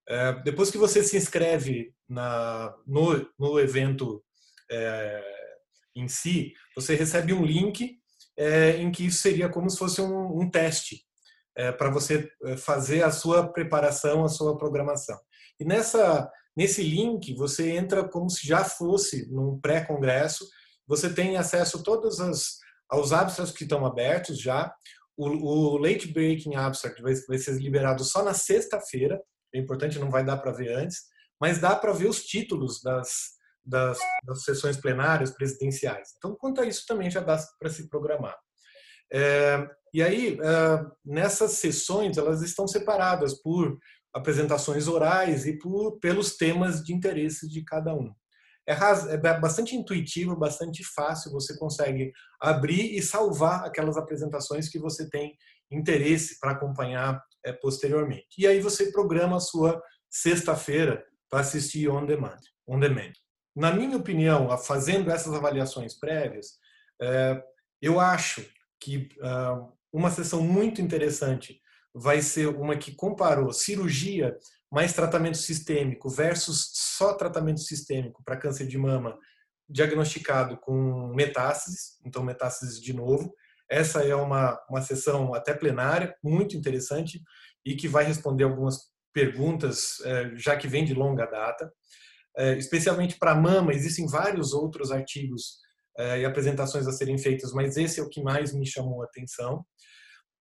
É, 0.09 0.33
depois 0.45 0.71
que 0.71 0.79
você 0.79 1.03
se 1.03 1.17
inscreve 1.17 1.93
na, 2.09 2.73
no, 2.87 3.29
no 3.37 3.59
evento 3.59 4.23
é, 4.71 5.23
em 5.97 6.07
si, 6.07 6.53
você 6.77 6.95
recebe 6.95 7.33
um 7.33 7.45
link 7.45 7.99
em 8.79 8.91
que 8.91 9.05
isso 9.05 9.21
seria 9.21 9.51
como 9.51 9.69
se 9.69 9.77
fosse 9.77 10.01
um, 10.01 10.41
um 10.41 10.49
teste 10.49 11.03
é, 11.55 11.71
para 11.71 11.91
você 11.91 12.31
fazer 12.57 13.03
a 13.03 13.11
sua 13.11 13.53
preparação, 13.53 14.25
a 14.25 14.29
sua 14.29 14.57
programação. 14.57 15.19
E 15.59 15.65
nessa 15.65 16.31
nesse 16.57 16.83
link 16.83 17.35
você 17.35 17.71
entra 17.71 18.09
como 18.09 18.28
se 18.28 18.47
já 18.47 18.64
fosse 18.64 19.30
num 19.30 19.61
pré-congresso. 19.61 20.49
Você 20.87 21.12
tem 21.12 21.37
acesso 21.37 21.78
a 21.78 21.83
todos 21.83 22.21
as, 22.21 22.59
aos 22.88 23.12
abstracts 23.12 23.57
que 23.57 23.64
estão 23.64 23.87
abertos 23.87 24.40
já. 24.40 24.75
O, 25.16 25.28
o 25.28 25.76
late 25.76 26.09
breaking 26.09 26.57
abstract 26.57 27.00
vai, 27.02 27.14
vai 27.28 27.38
ser 27.38 27.52
liberado 27.61 28.04
só 28.04 28.23
na 28.23 28.35
sexta-feira. 28.35 29.21
É 29.54 29.59
importante, 29.59 29.99
não 29.99 30.11
vai 30.11 30.25
dar 30.25 30.38
para 30.38 30.52
ver 30.52 30.73
antes, 30.73 30.99
mas 31.40 31.59
dá 31.59 31.75
para 31.75 31.92
ver 31.92 32.09
os 32.09 32.25
títulos 32.25 32.80
das, 32.83 33.33
das, 33.64 33.99
das, 34.25 34.45
sessões 34.45 34.76
plenárias 34.76 35.30
presidenciais. 35.30 36.11
Então, 36.16 36.37
quanto 36.37 36.61
a 36.61 36.66
isso, 36.66 36.85
também 36.87 37.11
já 37.11 37.21
dá 37.21 37.38
para 37.59 37.71
se 37.71 37.88
programar. 37.88 38.37
É, 39.12 39.69
e 39.92 40.02
aí, 40.02 40.38
é, 40.40 40.87
nessas 41.04 41.52
sessões, 41.52 42.16
elas 42.16 42.42
estão 42.42 42.69
separadas 42.69 43.35
por 43.35 43.76
apresentações 44.12 44.88
orais 44.88 45.47
e 45.47 45.59
por, 45.59 45.99
pelos 45.99 46.37
temas 46.37 46.83
de 46.83 46.93
interesse 46.93 47.49
de 47.49 47.64
cada 47.64 47.95
um. 47.95 48.12
É, 48.69 48.75
é 49.14 49.40
bastante 49.40 49.75
intuitivo, 49.75 50.37
bastante 50.37 50.85
fácil, 50.85 51.33
você 51.33 51.57
consegue 51.59 52.12
abrir 52.40 52.97
e 52.97 53.02
salvar 53.02 53.64
aquelas 53.64 53.97
apresentações 53.97 54.69
que 54.69 54.79
você 54.79 55.09
tem 55.09 55.37
interesse 55.71 56.38
para 56.38 56.52
acompanhar 56.52 57.23
é, 57.45 57.52
posteriormente. 57.52 58.29
E 58.38 58.47
aí 58.47 58.61
você 58.61 58.93
programa 58.93 59.37
a 59.37 59.40
sua 59.40 59.81
sexta-feira 60.11 61.05
para 61.29 61.40
assistir 61.40 61.88
on 61.88 62.05
demand, 62.05 62.40
on 62.67 62.79
demand. 62.79 63.12
Na 63.57 63.73
minha 63.73 63.97
opinião, 63.97 64.57
fazendo 64.59 65.11
essas 65.11 65.33
avaliações 65.35 65.99
prévias, 65.99 66.59
é, 67.00 67.43
eu 67.81 67.99
acho 67.99 68.45
que 68.81 69.09
ah, 69.23 69.67
uma 69.93 70.11
sessão 70.11 70.43
muito 70.43 70.81
interessante 70.81 71.60
vai 71.95 72.23
ser 72.23 72.49
uma 72.49 72.77
que 72.77 72.95
comparou 72.95 73.53
cirurgia 73.53 74.37
mais 74.71 74.93
tratamento 74.93 75.37
sistêmico 75.37 76.09
versus 76.09 76.71
só 76.73 77.15
tratamento 77.15 77.61
sistêmico 77.61 78.23
para 78.25 78.37
câncer 78.37 78.67
de 78.67 78.79
mama 78.79 79.19
diagnosticado 79.69 80.57
com 80.59 81.13
metástases, 81.15 81.99
então 82.05 82.23
metástases 82.23 82.81
de 82.81 82.93
novo. 82.93 83.33
Essa 83.69 84.03
é 84.03 84.15
uma, 84.15 84.61
uma 84.69 84.83
sessão 84.83 85.33
até 85.33 85.55
plenária, 85.55 86.15
muito 86.23 86.57
interessante, 86.57 87.23
e 87.65 87.77
que 87.77 87.87
vai 87.87 88.05
responder 88.05 88.45
algumas 88.45 88.91
perguntas, 89.13 90.01
é, 90.05 90.33
já 90.37 90.57
que 90.57 90.67
vem 90.67 90.85
de 90.85 90.95
longa 90.95 91.27
data. 91.27 91.73
É, 92.37 92.57
especialmente 92.57 93.19
para 93.19 93.35
mama, 93.35 93.73
existem 93.73 94.07
vários 94.07 94.53
outros 94.53 94.91
artigos 94.91 95.59
é, 95.99 96.21
e 96.21 96.25
apresentações 96.25 96.87
a 96.87 96.93
serem 96.93 97.19
feitas, 97.19 97.53
mas 97.53 97.77
esse 97.77 98.01
é 98.01 98.03
o 98.03 98.09
que 98.09 98.23
mais 98.23 98.53
me 98.53 98.67
chamou 98.67 99.03
a 99.03 99.05
atenção. 99.05 99.65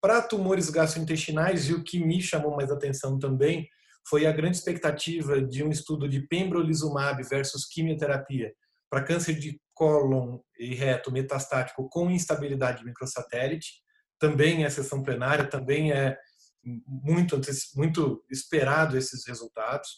Para 0.02 0.22
tumores 0.22 0.70
gastrointestinais, 0.70 1.68
e 1.68 1.74
o 1.74 1.84
que 1.84 2.00
me 2.00 2.22
chamou 2.22 2.56
mais 2.56 2.72
atenção 2.72 3.20
também, 3.20 3.68
foi 4.08 4.26
a 4.26 4.32
grande 4.32 4.58
expectativa 4.58 5.42
de 5.42 5.64
um 5.64 5.70
estudo 5.70 6.08
de 6.08 6.22
pembrolizumab 6.28 7.22
versus 7.24 7.66
quimioterapia 7.66 8.54
para 8.90 9.04
câncer 9.04 9.36
de 9.36 9.60
cólon 9.74 10.40
e 10.58 10.74
reto 10.74 11.12
metastático 11.12 11.88
com 11.90 12.10
instabilidade 12.10 12.84
microsatélite. 12.84 13.82
Também 14.18 14.66
é 14.66 14.70
sessão 14.70 15.04
plenária, 15.04 15.48
também 15.48 15.92
é 15.92 16.18
muito, 16.64 17.40
muito 17.76 18.26
esperado 18.30 18.98
esses 18.98 19.26
resultados. 19.28 19.90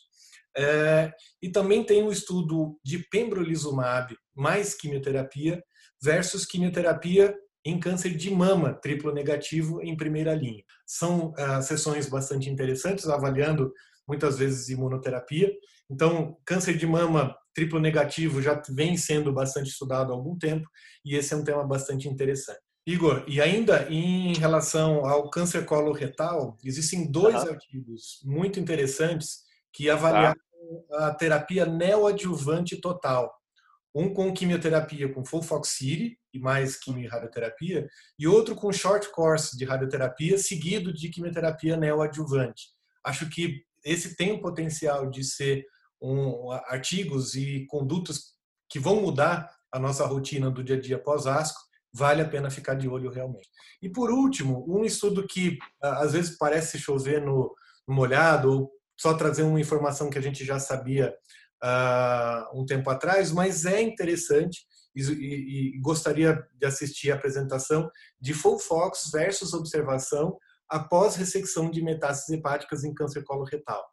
É, 0.55 1.11
e 1.41 1.49
também 1.49 1.83
tem 1.83 2.03
um 2.03 2.11
estudo 2.11 2.77
de 2.83 2.99
pembrolizumab 3.09 4.13
mais 4.35 4.75
quimioterapia 4.75 5.63
versus 6.03 6.45
quimioterapia 6.45 7.33
em 7.63 7.79
câncer 7.79 8.15
de 8.15 8.29
mama 8.31 8.73
triplo 8.73 9.13
negativo 9.13 9.81
em 9.81 9.95
primeira 9.95 10.33
linha. 10.33 10.63
São 10.85 11.33
ah, 11.37 11.61
sessões 11.61 12.07
bastante 12.07 12.49
interessantes, 12.49 13.07
avaliando 13.07 13.71
muitas 14.07 14.37
vezes 14.37 14.69
imunoterapia. 14.69 15.51
Então, 15.89 16.37
câncer 16.45 16.77
de 16.77 16.87
mama 16.87 17.35
triplo 17.53 17.79
negativo 17.79 18.41
já 18.41 18.61
vem 18.69 18.97
sendo 18.97 19.31
bastante 19.31 19.69
estudado 19.69 20.11
há 20.11 20.15
algum 20.15 20.37
tempo 20.37 20.67
e 21.03 21.15
esse 21.15 21.33
é 21.33 21.37
um 21.37 21.43
tema 21.43 21.63
bastante 21.65 22.07
interessante. 22.07 22.59
Igor, 22.85 23.23
e 23.27 23.39
ainda 23.39 23.87
em 23.91 24.33
relação 24.33 25.05
ao 25.05 25.29
câncer 25.29 25.65
coloretal, 25.65 26.57
existem 26.63 27.11
dois 27.11 27.35
ah. 27.35 27.51
artigos 27.51 28.19
muito 28.23 28.59
interessantes 28.59 29.41
que 29.71 29.89
avaliaram 29.89 30.39
ah. 30.93 31.07
a 31.07 31.13
terapia 31.13 31.65
neoadjuvante 31.65 32.77
total. 32.77 33.31
Um 33.93 34.13
com 34.13 34.33
quimioterapia 34.33 35.11
com 35.11 35.25
Folfoxiri 35.25 36.17
e 36.33 36.39
mais 36.39 36.77
quimio-radioterapia, 36.77 37.87
e 38.17 38.27
outro 38.27 38.55
com 38.55 38.71
short 38.71 39.11
course 39.11 39.57
de 39.57 39.65
radioterapia, 39.65 40.37
seguido 40.37 40.93
de 40.93 41.09
quimioterapia 41.09 41.75
neoadjuvante. 41.75 42.69
Acho 43.03 43.29
que 43.29 43.63
esse 43.83 44.15
tem 44.15 44.31
o 44.31 44.41
potencial 44.41 45.09
de 45.09 45.23
ser 45.23 45.65
um, 46.01 46.51
artigos 46.51 47.35
e 47.35 47.65
condutas 47.67 48.35
que 48.69 48.79
vão 48.79 49.01
mudar 49.01 49.49
a 49.71 49.79
nossa 49.79 50.05
rotina 50.05 50.49
do 50.49 50.63
dia 50.63 50.77
a 50.77 50.79
dia 50.79 50.97
pós-asco, 50.97 51.59
vale 51.93 52.21
a 52.21 52.27
pena 52.27 52.49
ficar 52.49 52.75
de 52.75 52.87
olho 52.87 53.09
realmente. 53.09 53.49
E 53.81 53.89
por 53.89 54.09
último, 54.09 54.65
um 54.67 54.83
estudo 54.85 55.27
que 55.27 55.57
às 55.81 56.13
vezes 56.13 56.37
parece 56.37 56.79
chover 56.79 57.21
no 57.21 57.53
molhado, 57.87 58.51
ou 58.51 58.71
só 58.99 59.13
trazer 59.13 59.43
uma 59.43 59.59
informação 59.59 60.09
que 60.09 60.17
a 60.17 60.21
gente 60.21 60.45
já 60.45 60.59
sabia 60.59 61.13
uh, 61.63 62.59
um 62.59 62.65
tempo 62.65 62.89
atrás, 62.89 63.31
mas 63.31 63.65
é 63.65 63.81
interessante 63.81 64.65
e, 64.95 65.01
e, 65.01 65.75
e, 65.75 65.79
gostaria 65.79 66.45
de 66.55 66.65
assistir 66.65 67.11
a 67.11 67.15
apresentação 67.15 67.89
de 68.19 68.33
Full 68.33 68.59
Fox 68.59 69.09
versus 69.11 69.53
observação 69.53 70.37
após 70.69 71.15
ressecção 71.15 71.69
de 71.69 71.81
metástases 71.81 72.29
hepáticas 72.29 72.83
em 72.83 72.93
câncer 72.93 73.23
coloretal. 73.23 73.83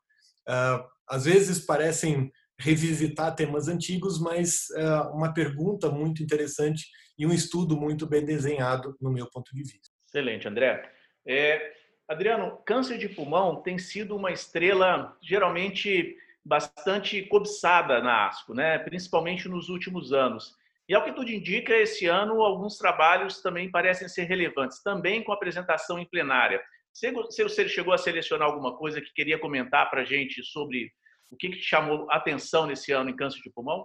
Uh, 0.49 0.85
às 1.09 1.25
vezes 1.25 1.65
parecem 1.65 2.31
revisitar 2.59 3.35
temas 3.35 3.69
antigos, 3.69 4.21
mas 4.21 4.67
uh, 4.71 5.15
uma 5.15 5.33
pergunta 5.33 5.91
muito 5.91 6.23
interessante 6.23 6.87
e 7.19 7.27
um 7.27 7.33
estudo 7.33 7.77
muito 7.77 8.07
bem 8.07 8.25
desenhado 8.25 8.97
no 9.01 9.13
meu 9.13 9.29
ponto 9.31 9.55
de 9.55 9.63
vista. 9.63 9.89
Excelente, 10.07 10.49
André. 10.49 10.91
É, 11.27 11.73
Adriano, 12.09 12.59
câncer 12.65 12.99
de 12.99 13.09
pulmão 13.09 13.63
tem 13.63 13.79
sido 13.79 14.17
uma 14.17 14.33
estrela 14.33 15.17
geralmente 15.23 16.17
bastante 16.45 17.23
cobiçada 17.23 18.01
na 18.01 18.29
ASCO, 18.29 18.55
né? 18.55 18.79
principalmente 18.79 19.49
nos 19.49 19.69
últimos 19.69 20.13
anos. 20.13 20.55
E 20.89 20.95
ao 20.95 21.05
que 21.05 21.13
tudo 21.13 21.31
indica, 21.31 21.77
esse 21.77 22.07
ano 22.07 22.43
alguns 22.43 22.79
trabalhos 22.79 23.43
também 23.43 23.71
parecem 23.71 24.09
ser 24.09 24.25
relevantes, 24.25 24.83
também 24.83 25.23
com 25.23 25.33
apresentação 25.33 25.99
em 25.99 26.07
plenária. 26.07 26.61
Você 26.93 27.69
chegou 27.69 27.93
a 27.93 27.99
selecionar 27.99 28.49
alguma 28.49 28.77
coisa 28.77 29.01
que 29.01 29.13
queria 29.13 29.39
comentar 29.39 29.91
para 29.91 30.01
a 30.01 30.05
gente 30.05 30.43
sobre 30.43 30.91
o 31.31 31.37
que, 31.37 31.51
te 31.51 31.63
chamou 31.63 32.11
atenção 32.11 32.67
nesse 32.67 32.91
ano 32.93 33.11
em 33.11 33.17
câncer 33.17 33.41
de 33.43 33.51
pulmão? 33.51 33.85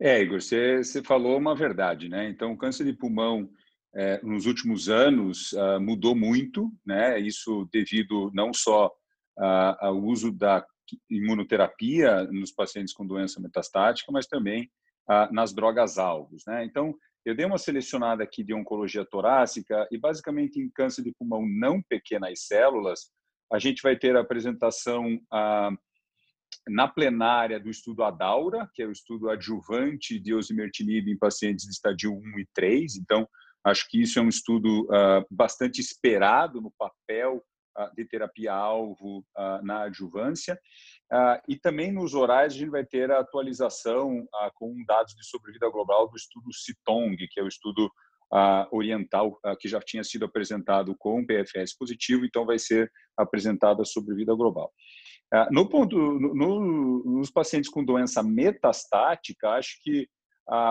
É, 0.00 0.20
Igor, 0.20 0.40
você, 0.40 0.78
você 0.78 1.02
falou 1.02 1.38
uma 1.38 1.54
verdade, 1.54 2.08
né? 2.08 2.28
Então, 2.28 2.52
o 2.52 2.58
câncer 2.58 2.84
de 2.84 2.92
pulmão 2.92 3.48
é, 3.94 4.20
nos 4.22 4.46
últimos 4.46 4.88
anos 4.88 5.52
uh, 5.52 5.80
mudou 5.80 6.16
muito, 6.16 6.72
né? 6.84 7.20
Isso 7.20 7.68
devido 7.72 8.30
não 8.34 8.52
só 8.52 8.88
uh, 9.38 9.76
ao 9.78 9.96
uso 9.96 10.32
da 10.32 10.64
imunoterapia 11.10 12.24
nos 12.24 12.52
pacientes 12.52 12.92
com 12.92 13.06
doença 13.06 13.40
metastática, 13.40 14.10
mas 14.12 14.26
também 14.26 14.70
nas 15.30 15.52
drogas 15.52 15.98
alvos. 15.98 16.42
Né? 16.46 16.64
Então, 16.64 16.94
eu 17.24 17.36
dei 17.36 17.46
uma 17.46 17.58
selecionada 17.58 18.24
aqui 18.24 18.42
de 18.42 18.52
oncologia 18.52 19.04
torácica 19.04 19.86
e, 19.90 19.98
basicamente, 19.98 20.60
em 20.60 20.68
câncer 20.68 21.02
de 21.02 21.12
pulmão 21.12 21.46
não 21.46 21.80
pequenas 21.82 22.46
células, 22.46 23.10
a 23.52 23.58
gente 23.58 23.82
vai 23.82 23.96
ter 23.96 24.16
a 24.16 24.20
apresentação 24.20 25.20
ah, 25.32 25.70
na 26.68 26.88
plenária 26.88 27.60
do 27.60 27.70
estudo 27.70 28.02
ADAURA, 28.02 28.68
que 28.74 28.82
é 28.82 28.86
o 28.86 28.92
estudo 28.92 29.30
adjuvante 29.30 30.18
de 30.18 30.34
osimertinib 30.34 31.08
em 31.08 31.18
pacientes 31.18 31.66
de 31.66 31.72
estadio 31.72 32.12
1 32.12 32.38
e 32.40 32.48
3. 32.54 32.96
Então, 32.96 33.28
acho 33.64 33.88
que 33.88 34.00
isso 34.00 34.18
é 34.18 34.22
um 34.22 34.28
estudo 34.28 34.88
ah, 34.90 35.24
bastante 35.30 35.80
esperado 35.80 36.60
no 36.60 36.72
papel 36.76 37.40
ah, 37.40 37.51
de 37.94 38.04
terapia-alvo 38.04 39.24
ah, 39.36 39.60
na 39.62 39.82
adjuvância. 39.84 40.58
Ah, 41.10 41.40
e 41.48 41.56
também 41.56 41.92
nos 41.92 42.14
orais 42.14 42.52
a 42.52 42.56
gente 42.56 42.70
vai 42.70 42.84
ter 42.84 43.10
a 43.10 43.20
atualização 43.20 44.26
ah, 44.34 44.50
com 44.54 44.74
dados 44.86 45.14
de 45.14 45.24
sobrevida 45.26 45.68
global 45.70 46.08
do 46.08 46.16
estudo 46.16 46.52
CITONG, 46.52 47.28
que 47.30 47.40
é 47.40 47.42
o 47.42 47.48
estudo 47.48 47.90
ah, 48.32 48.66
oriental 48.70 49.38
que 49.60 49.68
já 49.68 49.80
tinha 49.80 50.04
sido 50.04 50.24
apresentado 50.24 50.94
com 50.98 51.24
PFS 51.24 51.76
positivo, 51.76 52.24
então 52.24 52.46
vai 52.46 52.58
ser 52.58 52.90
apresentada 53.16 53.82
a 53.82 53.86
sobrevida 53.86 54.34
global. 54.34 54.72
No 55.50 55.66
ponto, 55.66 55.96
no, 55.96 57.02
nos 57.04 57.30
pacientes 57.30 57.70
com 57.70 57.82
doença 57.82 58.22
metastática, 58.22 59.48
acho 59.52 59.80
que 59.82 60.06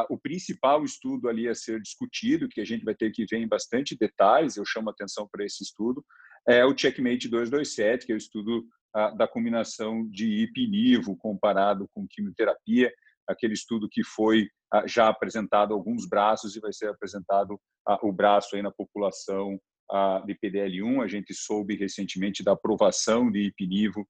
o 0.07 0.19
principal 0.19 0.83
estudo 0.83 1.27
ali 1.27 1.47
a 1.47 1.55
ser 1.55 1.81
discutido, 1.81 2.47
que 2.47 2.61
a 2.61 2.65
gente 2.65 2.85
vai 2.85 2.93
ter 2.93 3.11
que 3.11 3.25
ver 3.25 3.37
em 3.37 3.47
bastante 3.47 3.97
detalhes, 3.97 4.57
eu 4.57 4.65
chamo 4.65 4.91
atenção 4.91 5.27
para 5.31 5.43
esse 5.43 5.63
estudo, 5.63 6.05
é 6.47 6.65
o 6.65 6.77
Checkmate 6.77 7.27
227, 7.27 8.05
que 8.05 8.11
é 8.11 8.15
o 8.15 8.17
estudo 8.17 8.65
da 9.17 9.27
combinação 9.27 10.07
de 10.09 10.43
ipinivo 10.43 11.15
comparado 11.15 11.87
com 11.93 12.07
quimioterapia, 12.09 12.91
aquele 13.27 13.53
estudo 13.53 13.87
que 13.89 14.03
foi 14.03 14.49
já 14.85 15.07
apresentado 15.07 15.73
alguns 15.73 16.07
braços 16.07 16.55
e 16.55 16.59
vai 16.59 16.73
ser 16.73 16.89
apresentado 16.89 17.59
o 18.01 18.11
braço 18.11 18.55
aí 18.55 18.61
na 18.61 18.71
população 18.71 19.59
de 20.25 20.35
PDL1. 20.35 21.03
A 21.03 21.07
gente 21.07 21.33
soube 21.33 21.75
recentemente 21.75 22.43
da 22.43 22.53
aprovação 22.53 23.31
de 23.31 23.39
ipinivo 23.41 24.05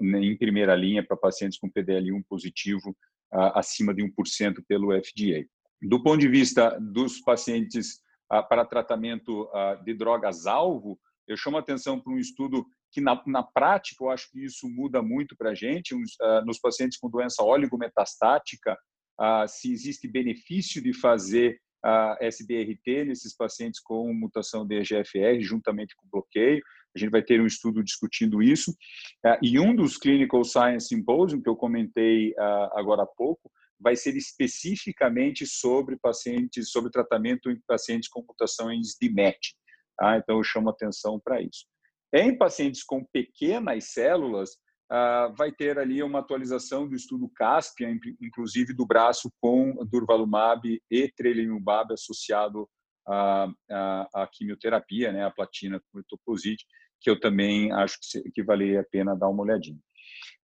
em 0.00 0.36
primeira 0.36 0.76
linha 0.76 1.04
para 1.04 1.16
pacientes 1.16 1.58
com 1.58 1.70
PDL1 1.70 2.22
positivo 2.28 2.96
acima 3.54 3.94
de 3.94 4.02
1% 4.02 4.62
pelo 4.68 4.92
FDA. 4.92 5.44
Do 5.82 6.02
ponto 6.02 6.18
de 6.18 6.28
vista 6.28 6.78
dos 6.80 7.20
pacientes 7.20 8.00
para 8.48 8.64
tratamento 8.64 9.48
de 9.84 9.94
drogas-alvo, 9.94 10.98
eu 11.28 11.36
chamo 11.36 11.56
a 11.58 11.60
atenção 11.60 12.00
para 12.00 12.12
um 12.12 12.18
estudo 12.18 12.66
que 12.90 13.00
na, 13.00 13.22
na 13.26 13.42
prática 13.42 14.02
eu 14.02 14.10
acho 14.10 14.30
que 14.30 14.44
isso 14.44 14.68
muda 14.68 15.02
muito 15.02 15.36
para 15.36 15.50
a 15.50 15.54
gente, 15.54 15.94
uh, 15.94 16.44
nos 16.44 16.58
pacientes 16.58 16.98
com 16.98 17.10
doença 17.10 17.42
oligometastática, 17.42 18.76
uh, 19.20 19.46
se 19.46 19.70
existe 19.70 20.08
benefício 20.08 20.82
de 20.82 20.92
fazer 20.92 21.60
a 21.84 22.14
uh, 22.14 22.24
SBRT 22.24 23.04
nesses 23.04 23.36
pacientes 23.36 23.78
com 23.80 24.12
mutação 24.12 24.66
de 24.66 24.76
EGFR 24.76 25.40
juntamente 25.40 25.94
com 25.96 26.08
bloqueio. 26.10 26.62
A 26.96 26.98
gente 26.98 27.10
vai 27.10 27.22
ter 27.22 27.40
um 27.40 27.46
estudo 27.46 27.84
discutindo 27.84 28.42
isso. 28.42 28.74
E 29.42 29.60
um 29.60 29.76
dos 29.76 29.98
Clinical 29.98 30.42
Science 30.42 30.88
Symposium 30.88 31.40
que 31.40 31.48
eu 31.48 31.54
comentei 31.54 32.34
agora 32.72 33.02
há 33.02 33.06
pouco 33.06 33.52
vai 33.78 33.94
ser 33.94 34.16
especificamente 34.16 35.46
sobre 35.46 35.96
pacientes, 35.96 36.70
sobre 36.70 36.90
tratamento 36.90 37.50
em 37.50 37.60
pacientes 37.66 38.08
com 38.08 38.24
mutações 38.26 38.96
de 39.00 39.12
MET. 39.12 39.54
Tá? 39.98 40.16
Então 40.16 40.36
eu 40.36 40.44
chamo 40.44 40.70
atenção 40.70 41.18
para 41.18 41.42
isso. 41.42 41.66
Em 42.14 42.36
pacientes 42.36 42.82
com 42.82 43.04
pequenas 43.04 43.92
células, 43.92 44.50
ah, 44.90 45.30
vai 45.36 45.52
ter 45.52 45.78
ali 45.78 46.02
uma 46.02 46.20
atualização 46.20 46.88
do 46.88 46.94
estudo 46.94 47.28
CASPIA, 47.34 47.90
inclusive 48.22 48.72
do 48.72 48.86
braço 48.86 49.30
com 49.40 49.74
durvalumab 49.84 50.80
e 50.90 51.12
trelimumab 51.12 51.92
associado 51.92 52.66
à, 53.06 53.50
à, 53.70 54.22
à, 54.22 54.26
quimioterapia, 54.32 55.12
né, 55.12 55.24
a 55.24 55.30
platina 55.30 55.80
com 55.90 56.00
etoposide, 56.00 56.64
que 57.00 57.10
eu 57.10 57.20
também 57.20 57.70
acho 57.72 57.98
que, 58.00 58.30
que 58.30 58.42
vale 58.42 58.78
a 58.78 58.84
pena 58.84 59.14
dar 59.14 59.28
uma 59.28 59.42
olhadinha. 59.42 59.78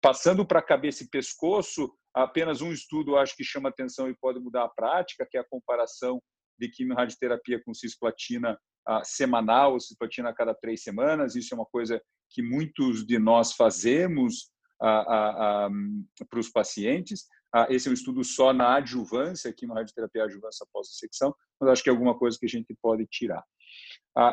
Passando 0.01 0.47
para 0.47 0.63
cabeça 0.63 1.05
e 1.05 1.09
pescoço, 1.09 1.95
apenas 2.15 2.63
um 2.63 2.73
estudo 2.73 3.19
acho 3.19 3.37
que 3.37 3.45
chama 3.45 3.69
atenção 3.69 4.09
e 4.09 4.17
pode 4.17 4.41
mudar 4.41 4.65
a 4.65 4.69
prática, 4.69 5.27
que 5.31 5.37
é 5.37 5.41
a 5.41 5.49
comparação 5.49 6.23
de 6.59 6.69
quimio-radioterapia 6.71 7.61
com 7.63 7.75
cisplatina 7.75 8.59
uh, 8.88 9.01
semanal, 9.05 9.79
cisplatina 9.79 10.31
a 10.31 10.35
cada 10.35 10.55
três 10.55 10.83
semanas. 10.83 11.37
Isso 11.37 11.55
é 11.55 11.57
uma 11.57 11.66
coisa 11.66 12.01
que 12.31 12.43
muitos 12.43 13.07
de 13.07 13.19
nós 13.19 13.53
fazemos 13.53 14.51
uh, 14.83 15.69
uh, 15.69 16.27
para 16.29 16.40
os 16.40 16.49
pacientes. 16.49 17.27
esse 17.69 17.88
é 17.88 17.90
um 17.90 17.95
estudo 17.95 18.23
só 18.25 18.53
na 18.53 18.77
adjuvância, 18.77 19.51
aqui 19.51 19.66
no 19.66 19.75
radioterapia 19.75 20.25
adjuvância 20.25 20.64
após 20.69 20.88
a 20.88 20.99
secção, 20.99 21.35
mas 21.61 21.71
acho 21.71 21.83
que 21.83 21.90
é 21.90 21.93
alguma 21.93 22.16
coisa 22.16 22.38
que 22.38 22.47
a 22.47 22.49
gente 22.49 22.75
pode 22.81 23.07
tirar. 23.07 23.45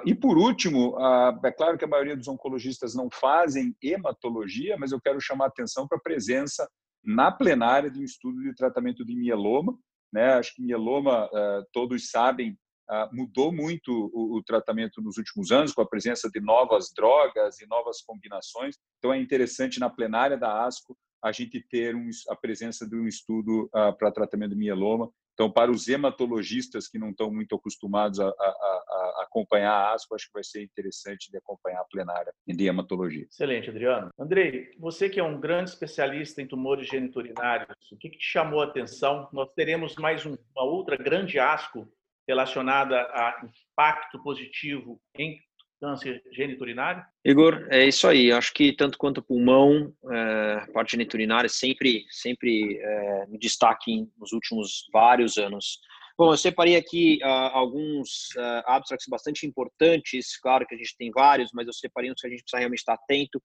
e 0.06 0.14
por 0.14 0.38
último, 0.38 0.96
é 1.44 1.52
claro 1.52 1.78
que 1.78 1.86
a 1.86 1.88
maioria 1.88 2.16
dos 2.16 2.28
oncologistas 2.28 2.94
não 2.94 3.10
fazem 3.12 3.76
hematologia, 3.82 4.78
mas 4.78 4.92
eu 4.92 5.02
quero 5.02 5.20
chamar 5.20 5.46
a 5.46 5.48
atenção 5.48 5.88
para 5.88 5.98
a 5.98 6.02
presença 6.02 6.70
na 7.04 7.32
plenária 7.32 7.90
de 7.90 8.00
um 8.00 8.04
estudo 8.04 8.42
de 8.44 8.54
tratamento 8.54 9.04
de 9.04 9.16
mieloma. 9.16 9.76
Né? 10.14 10.34
Acho 10.34 10.54
que 10.54 10.62
mieloma, 10.62 11.28
todos 11.74 12.10
sabem, 12.12 12.52
ah, 12.52 12.67
mudou 13.12 13.52
muito 13.52 13.92
o, 14.14 14.42
tratamento 14.44 15.02
nos 15.02 15.18
últimos 15.18 15.52
anos, 15.52 15.74
com 15.74 15.82
a 15.82 15.88
presença 15.88 16.30
de 16.30 16.40
novas 16.40 16.92
drogas 16.96 17.60
e 17.60 17.68
novas 17.68 18.02
combinações. 18.02 18.76
Então, 18.98 19.14
é 19.14 19.20
interessante 19.20 19.80
na 19.80 19.90
plenária 19.90 20.38
da 20.38 20.66
ASCO 20.66 20.98
a 21.22 21.32
gente 21.32 21.60
ter 21.60 21.96
um, 21.96 22.10
a 22.30 22.36
presença 22.36 22.88
de 22.88 22.96
um 22.96 23.08
estudo 23.08 23.66
uh, 23.66 23.96
para 23.98 24.12
tratamento 24.12 24.52
de 24.52 24.58
mieloma. 24.58 25.12
Então, 25.34 25.52
para 25.52 25.70
os 25.70 25.88
hematologistas 25.88 26.88
que 26.88 26.98
não 26.98 27.12
estão 27.12 27.32
muito 27.32 27.56
acostumados 27.56 28.20
a, 28.20 28.28
a, 28.28 28.30
a, 28.30 29.24
acompanhar 29.24 29.72
a 29.72 29.94
ASCO, 29.94 30.16
acho 30.16 30.26
que 30.26 30.34
vai 30.34 30.44
ser 30.44 30.64
interessante 30.64 31.30
de 31.30 31.38
acompanhar 31.38 31.82
a 31.82 31.86
plenária 31.86 32.34
de 32.48 32.66
hematologia. 32.66 33.28
Excelente, 33.30 33.70
Adriano. 33.70 34.10
Andrei, 34.18 34.72
você 34.80 35.08
que 35.08 35.20
é 35.20 35.24
um 35.24 35.40
grande 35.40 35.70
especialista 35.70 36.42
em 36.42 36.48
tumores 36.48 36.88
geniturinários, 36.88 37.70
o 37.92 37.98
que, 37.98 38.10
que 38.10 38.18
te 38.18 38.26
chamou 38.26 38.62
a 38.62 38.66
atenção? 38.66 39.30
Nós 39.32 39.48
teremos 39.54 39.96
mais 39.98 40.26
um, 40.26 40.36
uma 40.56 40.66
outra 40.66 40.98
grande 40.98 41.38
ASCO 41.38 41.88
relacionada 42.28 43.02
a 43.02 43.42
impacto 43.44 44.22
positivo 44.22 45.00
em 45.18 45.40
câncer 45.80 46.22
geniturinário? 46.34 47.04
Igor, 47.24 47.68
é 47.70 47.86
isso 47.86 48.08
aí. 48.08 48.32
Acho 48.32 48.54
que 48.54 48.74
tanto 48.74 48.98
quanto 48.98 49.22
pulmão, 49.22 49.94
é, 50.12 50.66
parte 50.74 50.92
geniturinária 50.92 51.50
sempre, 51.50 52.04
sempre 52.10 52.78
é, 52.78 53.26
no 53.28 53.38
destaque 53.38 54.08
nos 54.18 54.32
últimos 54.34 54.88
vários 54.92 55.38
anos. 55.38 55.80
Bom, 56.18 56.34
eu 56.34 56.38
separei 56.38 56.76
aqui 56.76 57.20
uh, 57.22 57.28
alguns 57.28 58.30
uh, 58.36 58.64
abstracts 58.66 59.08
bastante 59.08 59.46
importantes. 59.46 60.36
Claro 60.40 60.66
que 60.66 60.74
a 60.74 60.78
gente 60.78 60.98
tem 60.98 61.12
vários, 61.12 61.52
mas 61.54 61.68
eu 61.68 61.74
separei 61.74 62.12
uns 62.12 62.20
que 62.20 62.26
a 62.26 62.30
gente 62.30 62.42
precisa 62.42 62.58
realmente 62.58 62.80
estar 62.80 62.96
atento. 62.96 63.40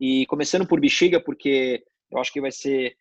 E 0.00 0.26
começando 0.26 0.66
por 0.66 0.80
bexiga, 0.80 1.22
porque 1.22 1.84
eu 2.10 2.18
acho 2.18 2.32
que 2.32 2.40
vai 2.40 2.50
ser 2.50 2.96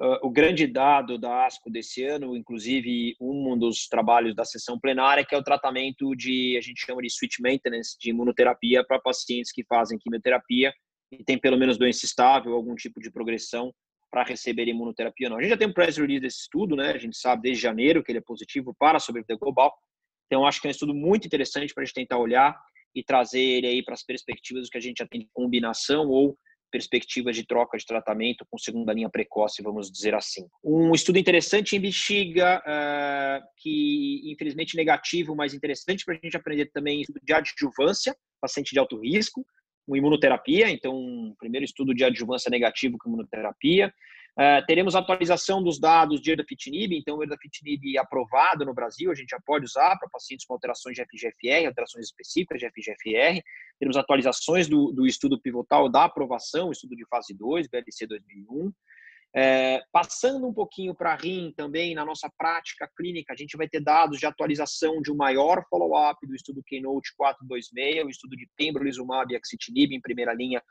Uh, 0.00 0.18
o 0.22 0.30
grande 0.30 0.64
dado 0.64 1.18
da 1.18 1.44
ASCO 1.44 1.68
desse 1.68 2.04
ano, 2.04 2.36
inclusive 2.36 3.16
um 3.20 3.58
dos 3.58 3.88
trabalhos 3.88 4.32
da 4.32 4.44
sessão 4.44 4.78
plenária, 4.78 5.24
que 5.24 5.34
é 5.34 5.38
o 5.38 5.42
tratamento 5.42 6.14
de, 6.14 6.56
a 6.56 6.60
gente 6.60 6.86
chama 6.86 7.02
de 7.02 7.10
switch 7.10 7.40
maintenance, 7.40 7.96
de 7.98 8.10
imunoterapia 8.10 8.84
para 8.84 9.00
pacientes 9.00 9.50
que 9.50 9.64
fazem 9.64 9.98
quimioterapia 9.98 10.72
e 11.10 11.24
tem 11.24 11.36
pelo 11.36 11.58
menos 11.58 11.76
doença 11.76 12.04
estável, 12.04 12.52
algum 12.54 12.76
tipo 12.76 13.00
de 13.00 13.10
progressão 13.10 13.74
para 14.08 14.22
receber 14.22 14.68
imunoterapia 14.68 15.28
não. 15.28 15.38
A 15.38 15.40
gente 15.40 15.50
já 15.50 15.56
tem 15.56 15.68
um 15.68 15.72
press 15.72 15.96
release 15.96 16.20
desse 16.20 16.42
estudo, 16.42 16.76
né? 16.76 16.92
A 16.92 16.98
gente 16.98 17.16
sabe 17.16 17.42
desde 17.42 17.62
janeiro 17.62 18.02
que 18.02 18.12
ele 18.12 18.18
é 18.18 18.22
positivo 18.22 18.74
para 18.78 18.98
a 18.98 19.00
sobrevida 19.00 19.36
global. 19.36 19.74
Então, 20.26 20.46
acho 20.46 20.60
que 20.60 20.66
é 20.66 20.70
um 20.70 20.70
estudo 20.70 20.94
muito 20.94 21.26
interessante 21.26 21.74
para 21.74 21.82
a 21.82 21.84
gente 21.84 21.94
tentar 21.94 22.18
olhar 22.18 22.56
e 22.94 23.02
trazer 23.02 23.40
ele 23.40 23.66
aí 23.66 23.82
para 23.82 23.94
as 23.94 24.04
perspectivas 24.04 24.66
do 24.66 24.70
que 24.70 24.78
a 24.78 24.80
gente 24.80 24.98
já 24.98 25.08
tem 25.08 25.20
de 25.20 25.28
combinação 25.32 26.08
ou 26.08 26.38
perspectivas 26.70 27.36
de 27.36 27.46
troca 27.46 27.76
de 27.76 27.86
tratamento 27.86 28.46
com 28.50 28.58
segunda 28.58 28.92
linha 28.92 29.08
precoce, 29.08 29.62
vamos 29.62 29.90
dizer 29.90 30.14
assim. 30.14 30.46
Um 30.62 30.92
estudo 30.92 31.18
interessante 31.18 31.76
em 31.76 31.80
bexiga, 31.80 32.60
uh, 32.60 33.46
que 33.56 34.22
infelizmente 34.32 34.76
negativo, 34.76 35.34
mas 35.34 35.54
interessante 35.54 36.04
para 36.04 36.14
a 36.14 36.18
gente 36.22 36.36
aprender 36.36 36.70
também 36.72 37.00
estudo 37.00 37.20
de 37.22 37.32
adjuvância, 37.32 38.16
paciente 38.40 38.72
de 38.72 38.78
alto 38.78 38.98
risco, 39.00 39.44
com 39.86 39.96
imunoterapia, 39.96 40.70
então 40.70 41.34
primeiro 41.38 41.64
estudo 41.64 41.94
de 41.94 42.04
adjuvância 42.04 42.50
negativo 42.50 42.98
com 42.98 43.08
imunoterapia. 43.08 43.92
Uh, 44.36 44.64
teremos 44.66 44.94
atualização 44.94 45.62
dos 45.62 45.80
dados 45.80 46.20
de 46.20 46.30
erdafitinib, 46.30 46.96
então 46.96 47.16
o 47.16 47.22
erdafitinib 47.22 47.98
aprovado 47.98 48.64
no 48.64 48.72
Brasil, 48.72 49.10
a 49.10 49.14
gente 49.14 49.30
já 49.30 49.40
pode 49.44 49.64
usar 49.64 49.98
para 49.98 50.08
pacientes 50.08 50.46
com 50.46 50.54
alterações 50.54 50.94
de 50.94 51.04
FGFR, 51.04 51.66
alterações 51.66 52.06
específicas 52.06 52.60
de 52.60 52.68
FGFR. 52.68 53.42
Teremos 53.80 53.96
atualizações 53.96 54.68
do, 54.68 54.92
do 54.92 55.06
estudo 55.06 55.40
pivotal 55.40 55.88
da 55.88 56.04
aprovação, 56.04 56.70
estudo 56.70 56.94
de 56.94 57.04
fase 57.08 57.34
2, 57.34 57.66
BLC 57.68 58.06
2001. 58.06 58.72
É, 59.34 59.82
passando 59.92 60.48
um 60.48 60.54
pouquinho 60.54 60.94
para 60.94 61.14
RIM 61.14 61.52
também, 61.54 61.94
na 61.94 62.04
nossa 62.04 62.30
prática 62.38 62.90
clínica, 62.96 63.32
a 63.32 63.36
gente 63.36 63.56
vai 63.56 63.68
ter 63.68 63.80
dados 63.80 64.18
de 64.18 64.26
atualização 64.26 65.02
de 65.02 65.12
um 65.12 65.16
maior 65.16 65.64
follow-up 65.68 66.26
do 66.26 66.34
estudo 66.34 66.62
Keynote 66.64 67.14
426, 67.16 68.04
o 68.04 68.08
estudo 68.08 68.36
de 68.36 68.48
pembrolizumab 68.56 69.32
e 69.32 69.36
axitinib 69.36 69.94
em 69.94 70.00
primeira 70.00 70.32
linha 70.32 70.62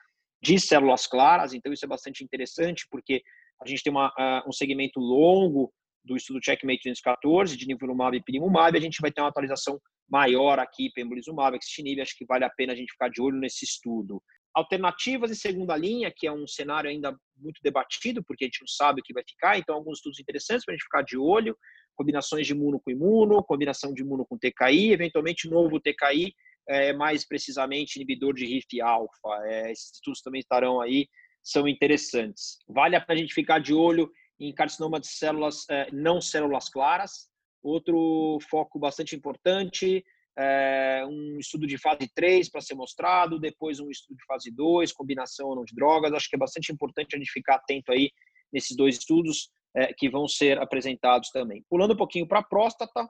de 0.42 0.60
células 0.60 1.08
claras, 1.08 1.54
então 1.54 1.72
isso 1.72 1.86
é 1.86 1.88
bastante 1.88 2.24
interessante, 2.24 2.88
porque 2.90 3.24
a 3.62 3.68
gente 3.68 3.84
tem 3.84 3.92
uma, 3.92 4.08
uh, 4.10 4.48
um 4.48 4.52
segmento 4.52 5.00
longo 5.00 5.72
do 6.04 6.16
estudo 6.16 6.40
Checkmate 6.44 6.84
214, 6.84 7.58
de 7.58 7.68
nivolumab 7.68 8.16
e 8.16 8.24
pilimumab, 8.24 8.78
a 8.78 8.82
gente 8.82 9.02
vai 9.02 9.12
ter 9.12 9.22
uma 9.22 9.30
atualização 9.30 9.80
maior 10.10 10.58
aqui, 10.58 10.90
pembrolizumab, 10.94 11.58
extinib, 11.58 12.02
acho 12.02 12.18
que 12.18 12.26
vale 12.26 12.46
a 12.46 12.50
pena 12.50 12.74
a 12.74 12.76
gente 12.76 12.92
ficar 12.92 13.10
de 13.10 13.22
olho 13.22 13.38
nesse 13.38 13.66
estudo. 13.66 14.22
Alternativas 14.54 15.30
em 15.30 15.36
segunda 15.36 15.76
linha, 15.76 16.12
que 16.16 16.26
é 16.26 16.32
um 16.32 16.48
cenário 16.48 16.90
ainda 16.90 17.16
muito 17.36 17.60
debatido, 17.62 18.24
porque 18.24 18.46
a 18.46 18.48
gente 18.48 18.62
não 18.62 18.68
sabe 18.68 19.02
o 19.02 19.04
que 19.04 19.14
vai 19.14 19.24
ficar, 19.28 19.58
então 19.58 19.76
alguns 19.76 19.98
estudos 19.98 20.20
interessantes 20.20 20.64
para 20.64 20.74
a 20.74 20.78
gente 20.78 20.86
ficar 20.86 21.04
de 21.04 21.18
olho, 21.18 21.56
combinações 21.96 22.48
de 22.48 22.54
imuno 22.54 22.80
com 22.80 22.90
imuno, 22.90 23.44
combinação 23.44 23.94
de 23.94 24.02
imuno 24.02 24.26
com 24.26 24.38
TKI, 24.38 24.94
eventualmente 24.94 25.50
novo 25.50 25.80
TKI, 25.80 26.34
é, 26.70 26.94
mais 26.94 27.28
precisamente 27.28 27.98
inibidor 27.98 28.34
de 28.34 28.46
RIF-alfa. 28.46 29.30
É, 29.46 29.72
esses 29.72 29.94
estudos 29.94 30.22
também 30.22 30.40
estarão 30.40 30.80
aí, 30.82 31.08
são 31.48 31.66
interessantes. 31.66 32.60
Vale 32.68 32.98
a 32.98 33.02
pena 33.02 33.20
a 33.20 33.22
gente 33.22 33.34
ficar 33.34 33.60
de 33.60 33.74
olho 33.74 34.12
em 34.38 34.54
carcinoma 34.54 35.00
de 35.00 35.08
células 35.08 35.66
é, 35.70 35.90
não 35.94 36.20
células 36.20 36.68
claras. 36.68 37.30
Outro 37.64 38.38
foco 38.50 38.78
bastante 38.78 39.16
importante, 39.16 40.04
é, 40.38 41.06
um 41.08 41.40
estudo 41.40 41.66
de 41.66 41.78
fase 41.78 42.12
3 42.14 42.50
para 42.50 42.60
ser 42.60 42.76
mostrado, 42.76 43.40
depois 43.40 43.80
um 43.80 43.90
estudo 43.90 44.18
de 44.18 44.26
fase 44.26 44.52
2, 44.52 44.92
combinação 44.92 45.48
ou 45.48 45.56
não 45.56 45.64
de 45.64 45.74
drogas. 45.74 46.12
Acho 46.12 46.30
que 46.30 46.36
é 46.36 46.40
bastante 46.40 46.72
importante 46.72 47.16
a 47.16 47.18
gente 47.18 47.32
ficar 47.32 47.56
atento 47.56 47.94
aí 47.94 48.12
nesses 48.52 48.76
dois 48.76 48.98
estudos 48.98 49.50
é, 49.74 49.94
que 49.94 50.10
vão 50.10 50.28
ser 50.28 50.60
apresentados 50.60 51.30
também. 51.30 51.64
Pulando 51.70 51.94
um 51.94 51.98
pouquinho 51.98 52.28
para 52.28 52.40
a 52.40 52.44
próstata, 52.44 53.08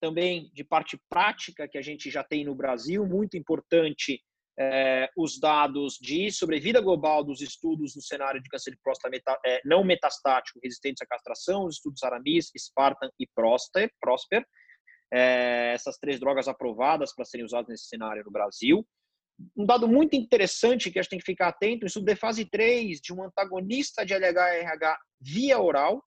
também 0.00 0.50
de 0.54 0.64
parte 0.64 0.98
prática 1.08 1.68
que 1.68 1.76
a 1.76 1.82
gente 1.82 2.10
já 2.10 2.24
tem 2.24 2.46
no 2.46 2.54
Brasil, 2.54 3.06
muito 3.06 3.36
importante 3.36 4.22
é, 4.58 5.08
os 5.16 5.38
dados 5.38 5.98
de 6.00 6.30
sobrevida 6.30 6.80
global 6.80 7.24
dos 7.24 7.40
estudos 7.40 7.96
no 7.96 8.02
cenário 8.02 8.40
de 8.40 8.48
câncer 8.48 8.70
de 8.70 8.78
próstata 8.82 9.10
meta, 9.10 9.38
é, 9.44 9.60
não 9.64 9.84
metastático 9.84 10.60
resistentes 10.62 11.02
à 11.02 11.06
castração, 11.06 11.64
os 11.64 11.76
estudos 11.76 12.02
Aramis, 12.02 12.50
Spartan 12.56 13.10
e 13.18 13.26
Prosper, 13.34 13.90
Prosper 14.00 14.44
é, 15.12 15.72
essas 15.72 15.96
três 15.96 16.18
drogas 16.18 16.48
aprovadas 16.48 17.14
para 17.14 17.24
serem 17.24 17.44
usadas 17.44 17.68
nesse 17.68 17.86
cenário 17.86 18.24
no 18.24 18.30
Brasil. 18.30 18.86
Um 19.56 19.64
dado 19.64 19.88
muito 19.88 20.14
interessante 20.14 20.90
que 20.90 20.98
a 20.98 21.02
gente 21.02 21.10
tem 21.10 21.18
que 21.18 21.24
ficar 21.24 21.48
atento, 21.48 21.84
o 21.84 21.86
estudo 21.86 22.06
de 22.06 22.16
fase 22.16 22.44
3 22.44 23.00
de 23.00 23.12
um 23.12 23.22
antagonista 23.22 24.04
de 24.04 24.14
LH-RH 24.14 24.98
via 25.20 25.60
oral, 25.60 26.02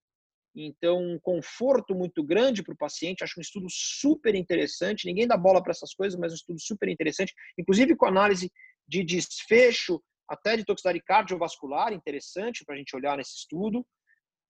então 0.66 1.00
um 1.00 1.20
conforto 1.20 1.94
muito 1.94 2.24
grande 2.24 2.64
para 2.64 2.74
o 2.74 2.78
paciente. 2.78 3.24
Acho 3.24 3.40
um 3.40 3.42
estudo 3.42 3.68
super 3.70 4.34
interessante. 4.34 5.06
Ninguém 5.06 5.28
dá 5.28 5.38
bola 5.38 5.62
para 5.62 5.72
essas 5.72 5.94
coisas, 5.94 6.20
mas 6.20 6.32
um 6.32 6.36
estudo 6.36 6.60
super 6.60 6.90
interessante, 6.90 7.34
inclusive 7.58 7.96
com 7.96 8.06
análise 8.06 8.52
de 8.88 9.04
desfecho 9.04 10.02
até 10.28 10.58
de 10.58 10.66
toxicidade 10.66 11.02
cardiovascular, 11.02 11.94
interessante 11.94 12.66
para 12.66 12.76
a 12.76 12.78
gente 12.78 12.96
olhar 12.96 13.18
nesse 13.18 13.36
estudo. 13.36 13.86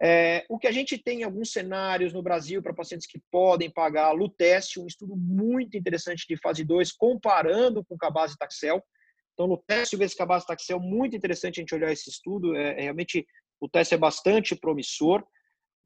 É, 0.02 0.46
o 0.48 0.60
que 0.60 0.68
a 0.68 0.72
gente 0.72 0.98
tem 0.98 1.22
em 1.22 1.24
alguns 1.24 1.52
cenários 1.52 2.14
no 2.14 2.22
Brasil 2.22 2.62
para 2.62 2.74
pacientes 2.74 3.08
que 3.08 3.20
podem 3.32 3.70
pagar 3.70 4.12
Luteste, 4.12 4.80
um 4.80 4.86
estudo 4.86 5.16
muito 5.16 5.76
interessante 5.76 6.26
de 6.28 6.38
fase 6.38 6.64
2, 6.64 6.92
comparando 6.92 7.84
com 7.84 7.98
Cabaz 7.98 8.32
e 8.32 8.38
Taxel. 8.38 8.84
Então, 9.34 9.48
Luteste 9.48 9.96
vezes 9.96 10.16
Cabaz 10.16 10.44
e 10.44 10.48
Taxel, 10.48 10.80
muito 10.80 11.16
interessante 11.16 11.60
a 11.60 11.62
gente 11.62 11.74
olhar 11.74 11.92
esse 11.92 12.10
estudo. 12.10 12.56
É, 12.56 12.82
realmente, 12.82 13.26
o 13.60 13.68
teste 13.68 13.96
é 13.96 13.98
bastante 13.98 14.56
promissor. 14.56 15.26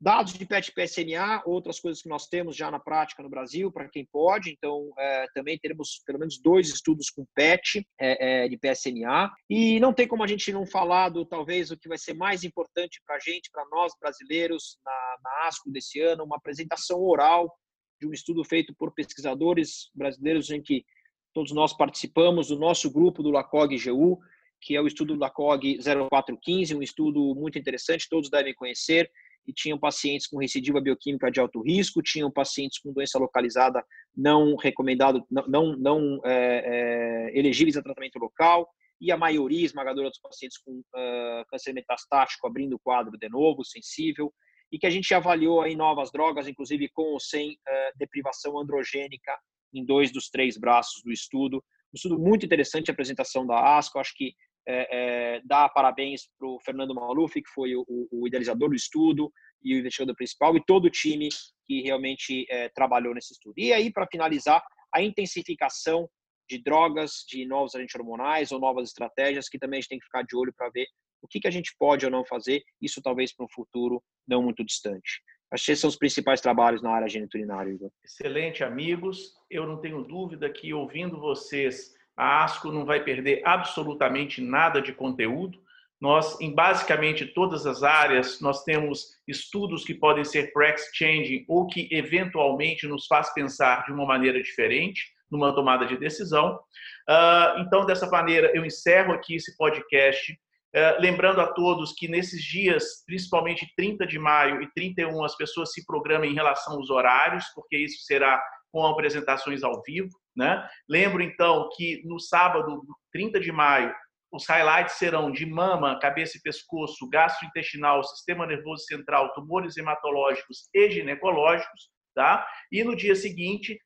Dados 0.04 0.34
de 0.34 0.48
PET-PSMA, 0.48 1.44
outras 1.46 1.80
coisas 1.80 2.02
que 2.02 2.10
nós 2.10 2.26
temos 2.26 2.56
já 2.56 2.72
na 2.72 2.80
prática 2.80 3.22
no 3.22 3.30
Brasil, 3.30 3.72
para 3.72 3.88
quem 3.88 4.04
pode. 4.12 4.50
Então, 4.50 4.92
é, 4.98 5.28
também 5.36 5.60
teremos 5.60 6.02
pelo 6.04 6.18
menos 6.18 6.42
dois 6.42 6.70
estudos 6.70 7.12
com 7.12 7.24
PET 7.36 7.88
é, 8.00 8.46
é, 8.46 8.50
de 8.50 8.58
PSMA. 8.58 9.32
E 9.48 9.80
não 9.80 9.94
tem 9.94 10.08
como 10.08 10.24
a 10.24 10.28
gente 10.28 10.52
não 10.52 10.66
falar 10.66 11.10
do, 11.10 11.24
talvez, 11.24 11.70
o 11.70 11.78
que 11.78 11.88
vai 11.88 12.00
ser 12.00 12.16
mais 12.16 12.44
importante 12.44 13.00
para 13.06 13.18
a 13.18 13.20
gente, 13.20 13.52
para 13.52 13.64
nós 13.70 13.94
brasileiros, 14.02 14.80
na, 14.84 15.18
na 15.24 15.48
ASCO 15.48 15.72
desse 15.72 16.02
ano, 16.02 16.24
uma 16.24 16.38
apresentação 16.38 17.00
oral 17.04 17.56
de 18.00 18.08
um 18.08 18.12
estudo 18.12 18.44
feito 18.44 18.74
por 18.74 18.92
pesquisadores 18.96 19.92
brasileiros 19.94 20.50
em 20.50 20.64
que 20.64 20.84
todos 21.32 21.52
nós 21.52 21.78
participamos, 21.78 22.48
do 22.48 22.58
nosso 22.58 22.90
grupo 22.90 23.22
do 23.22 23.30
LACOG-GU, 23.30 24.18
que 24.60 24.76
é 24.76 24.82
o 24.82 24.88
estudo 24.88 25.16
LACOG 25.16 25.78
0415, 25.78 26.76
um 26.76 26.82
estudo 26.82 27.36
muito 27.36 27.60
interessante, 27.60 28.10
todos 28.10 28.32
devem 28.32 28.56
conhecer, 28.56 29.10
e 29.48 29.54
tinham 29.54 29.78
pacientes 29.78 30.28
com 30.28 30.38
recidiva 30.38 30.80
bioquímica 30.80 31.32
de 31.32 31.40
alto 31.40 31.62
risco, 31.62 32.02
tinham 32.02 32.32
pacientes 32.32 32.80
com 32.80 32.94
doença 32.94 33.18
localizada 33.18 33.84
não 34.16 34.56
recomendado, 34.56 35.26
não, 35.30 35.48
não, 35.48 35.76
não 35.78 36.22
é, 36.26 37.30
é, 37.34 37.40
elegíveis 37.40 37.78
a 37.78 37.82
tratamento 37.82 38.20
local, 38.20 38.70
e 39.00 39.12
a 39.12 39.18
maioria 39.18 39.66
esmagadora 39.66 40.10
dos 40.10 40.20
pacientes 40.20 40.60
com 40.60 40.80
uh, 40.80 41.46
câncer 41.50 41.74
metastático 41.74 42.46
abrindo 42.46 42.76
o 42.76 42.80
quadro 42.80 43.18
de 43.18 43.28
novo, 43.30 43.66
sensível, 43.66 44.32
e 44.72 44.78
que 44.78 44.86
a 44.86 44.92
gente 44.92 45.12
avaliou 45.14 45.62
aí 45.62 45.76
novas 45.76 46.12
drogas, 46.12 46.48
inclusive 46.48 46.88
com 46.90 47.14
ou 47.14 47.20
sem 47.20 47.54
uh, 47.54 47.98
deprivação 47.98 48.60
androgênica 48.60 49.36
em 49.74 49.84
dois 49.84 50.12
dos 50.12 50.30
três 50.30 50.56
braços 50.56 51.02
do 51.04 51.12
estudo. 51.12 51.58
Um 51.58 51.96
estudo 51.96 52.20
muito 52.20 52.46
interessante, 52.46 52.92
a 52.92 52.94
apresentação 52.94 53.46
da 53.46 53.78
ASCO, 53.78 53.98
acho 53.98 54.14
que 54.16 54.34
é, 54.68 55.36
é, 55.36 55.42
dar 55.44 55.70
parabéns 55.70 56.30
para 56.38 56.48
o 56.48 56.60
Fernando 56.60 56.94
Maluf, 56.94 57.34
que 57.34 57.50
foi 57.54 57.76
o, 57.76 57.86
o, 57.88 58.28
idealizador 58.28 58.70
do 58.70 58.76
estudo 58.76 59.32
e 59.64 59.76
o 59.76 59.80
investigador 59.80 60.16
principal, 60.16 60.56
e 60.56 60.66
todo 60.66 60.86
o 60.86 60.90
time 60.90 61.30
que 61.66 61.82
realmente 61.82 62.46
é, 62.50 62.70
trabalhou 62.70 63.14
nesse 63.14 63.34
estudo. 63.34 63.54
E 63.58 63.74
aí, 63.74 63.92
para 63.92 64.08
finalizar, 64.08 64.64
a 64.94 65.02
intensificação 65.02 66.10
de 66.50 66.62
drogas, 66.62 67.24
de 67.28 67.46
novos 67.46 67.76
agentes 67.76 67.96
hormonais 67.96 68.52
ou 68.52 68.60
novas 68.60 68.90
estratégias, 68.90 69.48
que 69.48 69.58
também 69.58 69.78
a 69.78 69.82
gente 69.82 69.90
tem 69.90 70.00
que 70.00 70.06
ficar 70.06 70.24
de 70.24 70.36
olho 70.36 70.54
para 70.56 70.70
ver 70.70 70.86
o 71.22 71.28
que, 71.28 71.40
que 71.40 71.48
a 71.48 71.52
gente 71.52 71.74
pode 71.78 72.06
ou 72.06 72.12
não 72.12 72.26
fazer, 72.26 72.64
isso 72.82 73.02
talvez 73.02 73.34
para 73.34 73.46
um 73.46 73.50
futuro 73.50 74.04
não 74.28 74.42
muito 74.42 74.66
distante. 74.66 75.22
Acho 75.52 75.66
que 75.66 75.72
esses 75.72 75.82
são 75.82 75.90
os 75.90 75.98
principais 75.98 76.42
trabalhos 76.42 76.82
na 76.82 76.92
área 76.92 77.08
geniturinária, 77.08 77.72
Igor. 77.72 77.92
Excelente, 78.04 78.64
amigos. 78.64 79.34
Eu 79.50 79.68
não 79.68 79.80
tenho 79.80 80.02
dúvida 80.04 80.50
que 80.50 80.74
ouvindo 80.74 81.20
vocês 81.20 81.94
a 82.18 82.44
ASCO 82.44 82.72
não 82.72 82.86
vai 82.86 83.04
perder 83.04 83.42
absolutamente 83.46 84.42
nada 84.42 84.82
de 84.82 84.94
conteúdo. 84.94 85.60
Nós, 86.00 86.40
em 86.42 86.54
basicamente 86.54 87.28
todas 87.28 87.68
as 87.68 87.84
áreas, 87.84 88.42
nós 88.42 88.64
temos 88.64 89.20
estudos 89.28 89.84
que 89.84 89.94
podem 89.94 90.24
ser 90.26 90.52
practice-changing 90.52 91.46
ou 91.48 91.68
que 91.68 91.88
eventualmente 91.92 92.88
nos 92.88 93.06
faz 93.06 93.32
pensar 93.34 93.86
de 93.86 93.92
uma 93.92 94.06
maneira 94.06 94.42
diferente 94.42 95.02
numa 95.30 95.54
tomada 95.54 95.86
de 95.86 95.96
decisão. 95.98 96.60
Ah, 97.08 97.56
então, 97.60 97.86
dessa 97.86 98.10
maneira, 98.10 98.52
eu 98.54 98.66
encerro 98.66 99.14
aqui 99.14 99.36
esse 99.36 99.56
podcast. 99.56 100.38
Ah, 100.76 100.98
lembrando 101.00 101.40
a 101.40 101.48
todos 101.48 101.94
que 101.94 102.08
nesses 102.08 102.44
dias, 102.44 103.04
principalmente 103.06 103.72
30 103.78 104.06
de 104.08 104.18
maio 104.18 104.62
e 104.62 104.72
31, 104.74 105.24
as 105.24 105.36
pessoas 105.36 105.72
se 105.72 105.86
programem 105.86 106.32
em 106.32 106.36
relação 106.36 106.74
aos 106.74 106.90
horários, 106.90 107.46
porque 107.54 107.78
isso 107.78 108.04
será 108.06 108.42
com 108.72 108.86
apresentações 108.86 109.64
ao 109.64 109.82
vivo. 109.84 110.10
Né? 110.36 110.68
Lembro 110.88 111.22
então 111.22 111.70
que 111.76 112.02
no 112.06 112.20
sábado, 112.20 112.84
30 113.12 113.40
de 113.40 113.52
maio, 113.52 113.94
os 114.32 114.48
highlights 114.48 114.96
serão 114.96 115.30
de 115.30 115.46
mama, 115.46 116.00
cabeça 116.00 116.38
e 116.38 116.42
pescoço, 116.42 117.10
gastrointestinal, 117.10 118.02
sistema 118.04 118.48
nervoso 118.48 118.86
central, 118.86 119.34
tumores 119.34 119.76
hematológicos 119.76 120.70
e 120.74 120.90
ginecológicos, 120.90 121.90
tá? 122.16 122.48
E 122.72 122.82
no 122.82 122.96
dia 122.96 123.14
seguinte, 123.14 123.78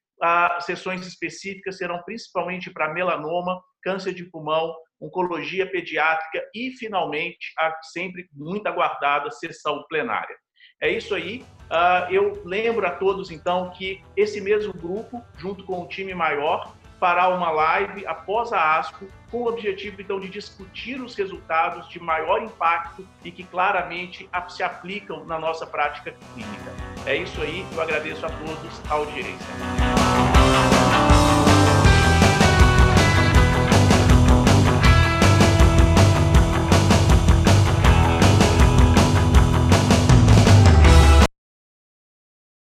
sessões 0.61 1.05
específicas 1.05 1.77
serão 1.77 2.01
principalmente 2.03 2.71
para 2.71 2.93
melanoma, 2.93 3.59
câncer 3.81 4.13
de 4.13 4.23
pulmão, 4.29 4.75
oncologia 5.01 5.69
pediátrica 5.69 6.47
e, 6.53 6.71
finalmente, 6.77 7.51
a 7.57 7.75
sempre 7.91 8.27
muito 8.31 8.67
aguardada 8.67 9.31
sessão 9.31 9.83
plenária. 9.89 10.35
É 10.81 10.89
isso 10.89 11.15
aí. 11.15 11.45
Uh, 11.65 12.13
eu 12.13 12.41
lembro 12.45 12.85
a 12.85 12.91
todos, 12.91 13.31
então, 13.31 13.71
que 13.71 14.01
esse 14.15 14.39
mesmo 14.39 14.73
grupo, 14.73 15.23
junto 15.37 15.63
com 15.63 15.81
o 15.81 15.87
time 15.87 16.13
maior, 16.13 16.73
fará 16.99 17.29
uma 17.29 17.49
live 17.49 18.05
após 18.05 18.53
a 18.53 18.77
ASCO, 18.77 19.07
com 19.31 19.43
o 19.43 19.47
objetivo, 19.47 20.01
então, 20.01 20.19
de 20.19 20.29
discutir 20.29 21.01
os 21.01 21.15
resultados 21.15 21.89
de 21.89 21.99
maior 21.99 22.43
impacto 22.43 23.07
e 23.23 23.31
que 23.31 23.43
claramente 23.43 24.29
se 24.49 24.63
aplicam 24.63 25.25
na 25.25 25.39
nossa 25.39 25.65
prática 25.65 26.13
clínica. 26.33 26.71
É 27.05 27.15
isso 27.15 27.41
aí. 27.41 27.65
Eu 27.71 27.81
agradeço 27.81 28.25
a 28.25 28.29
todos 28.29 28.81
a 28.89 28.93
audiência. 28.93 30.94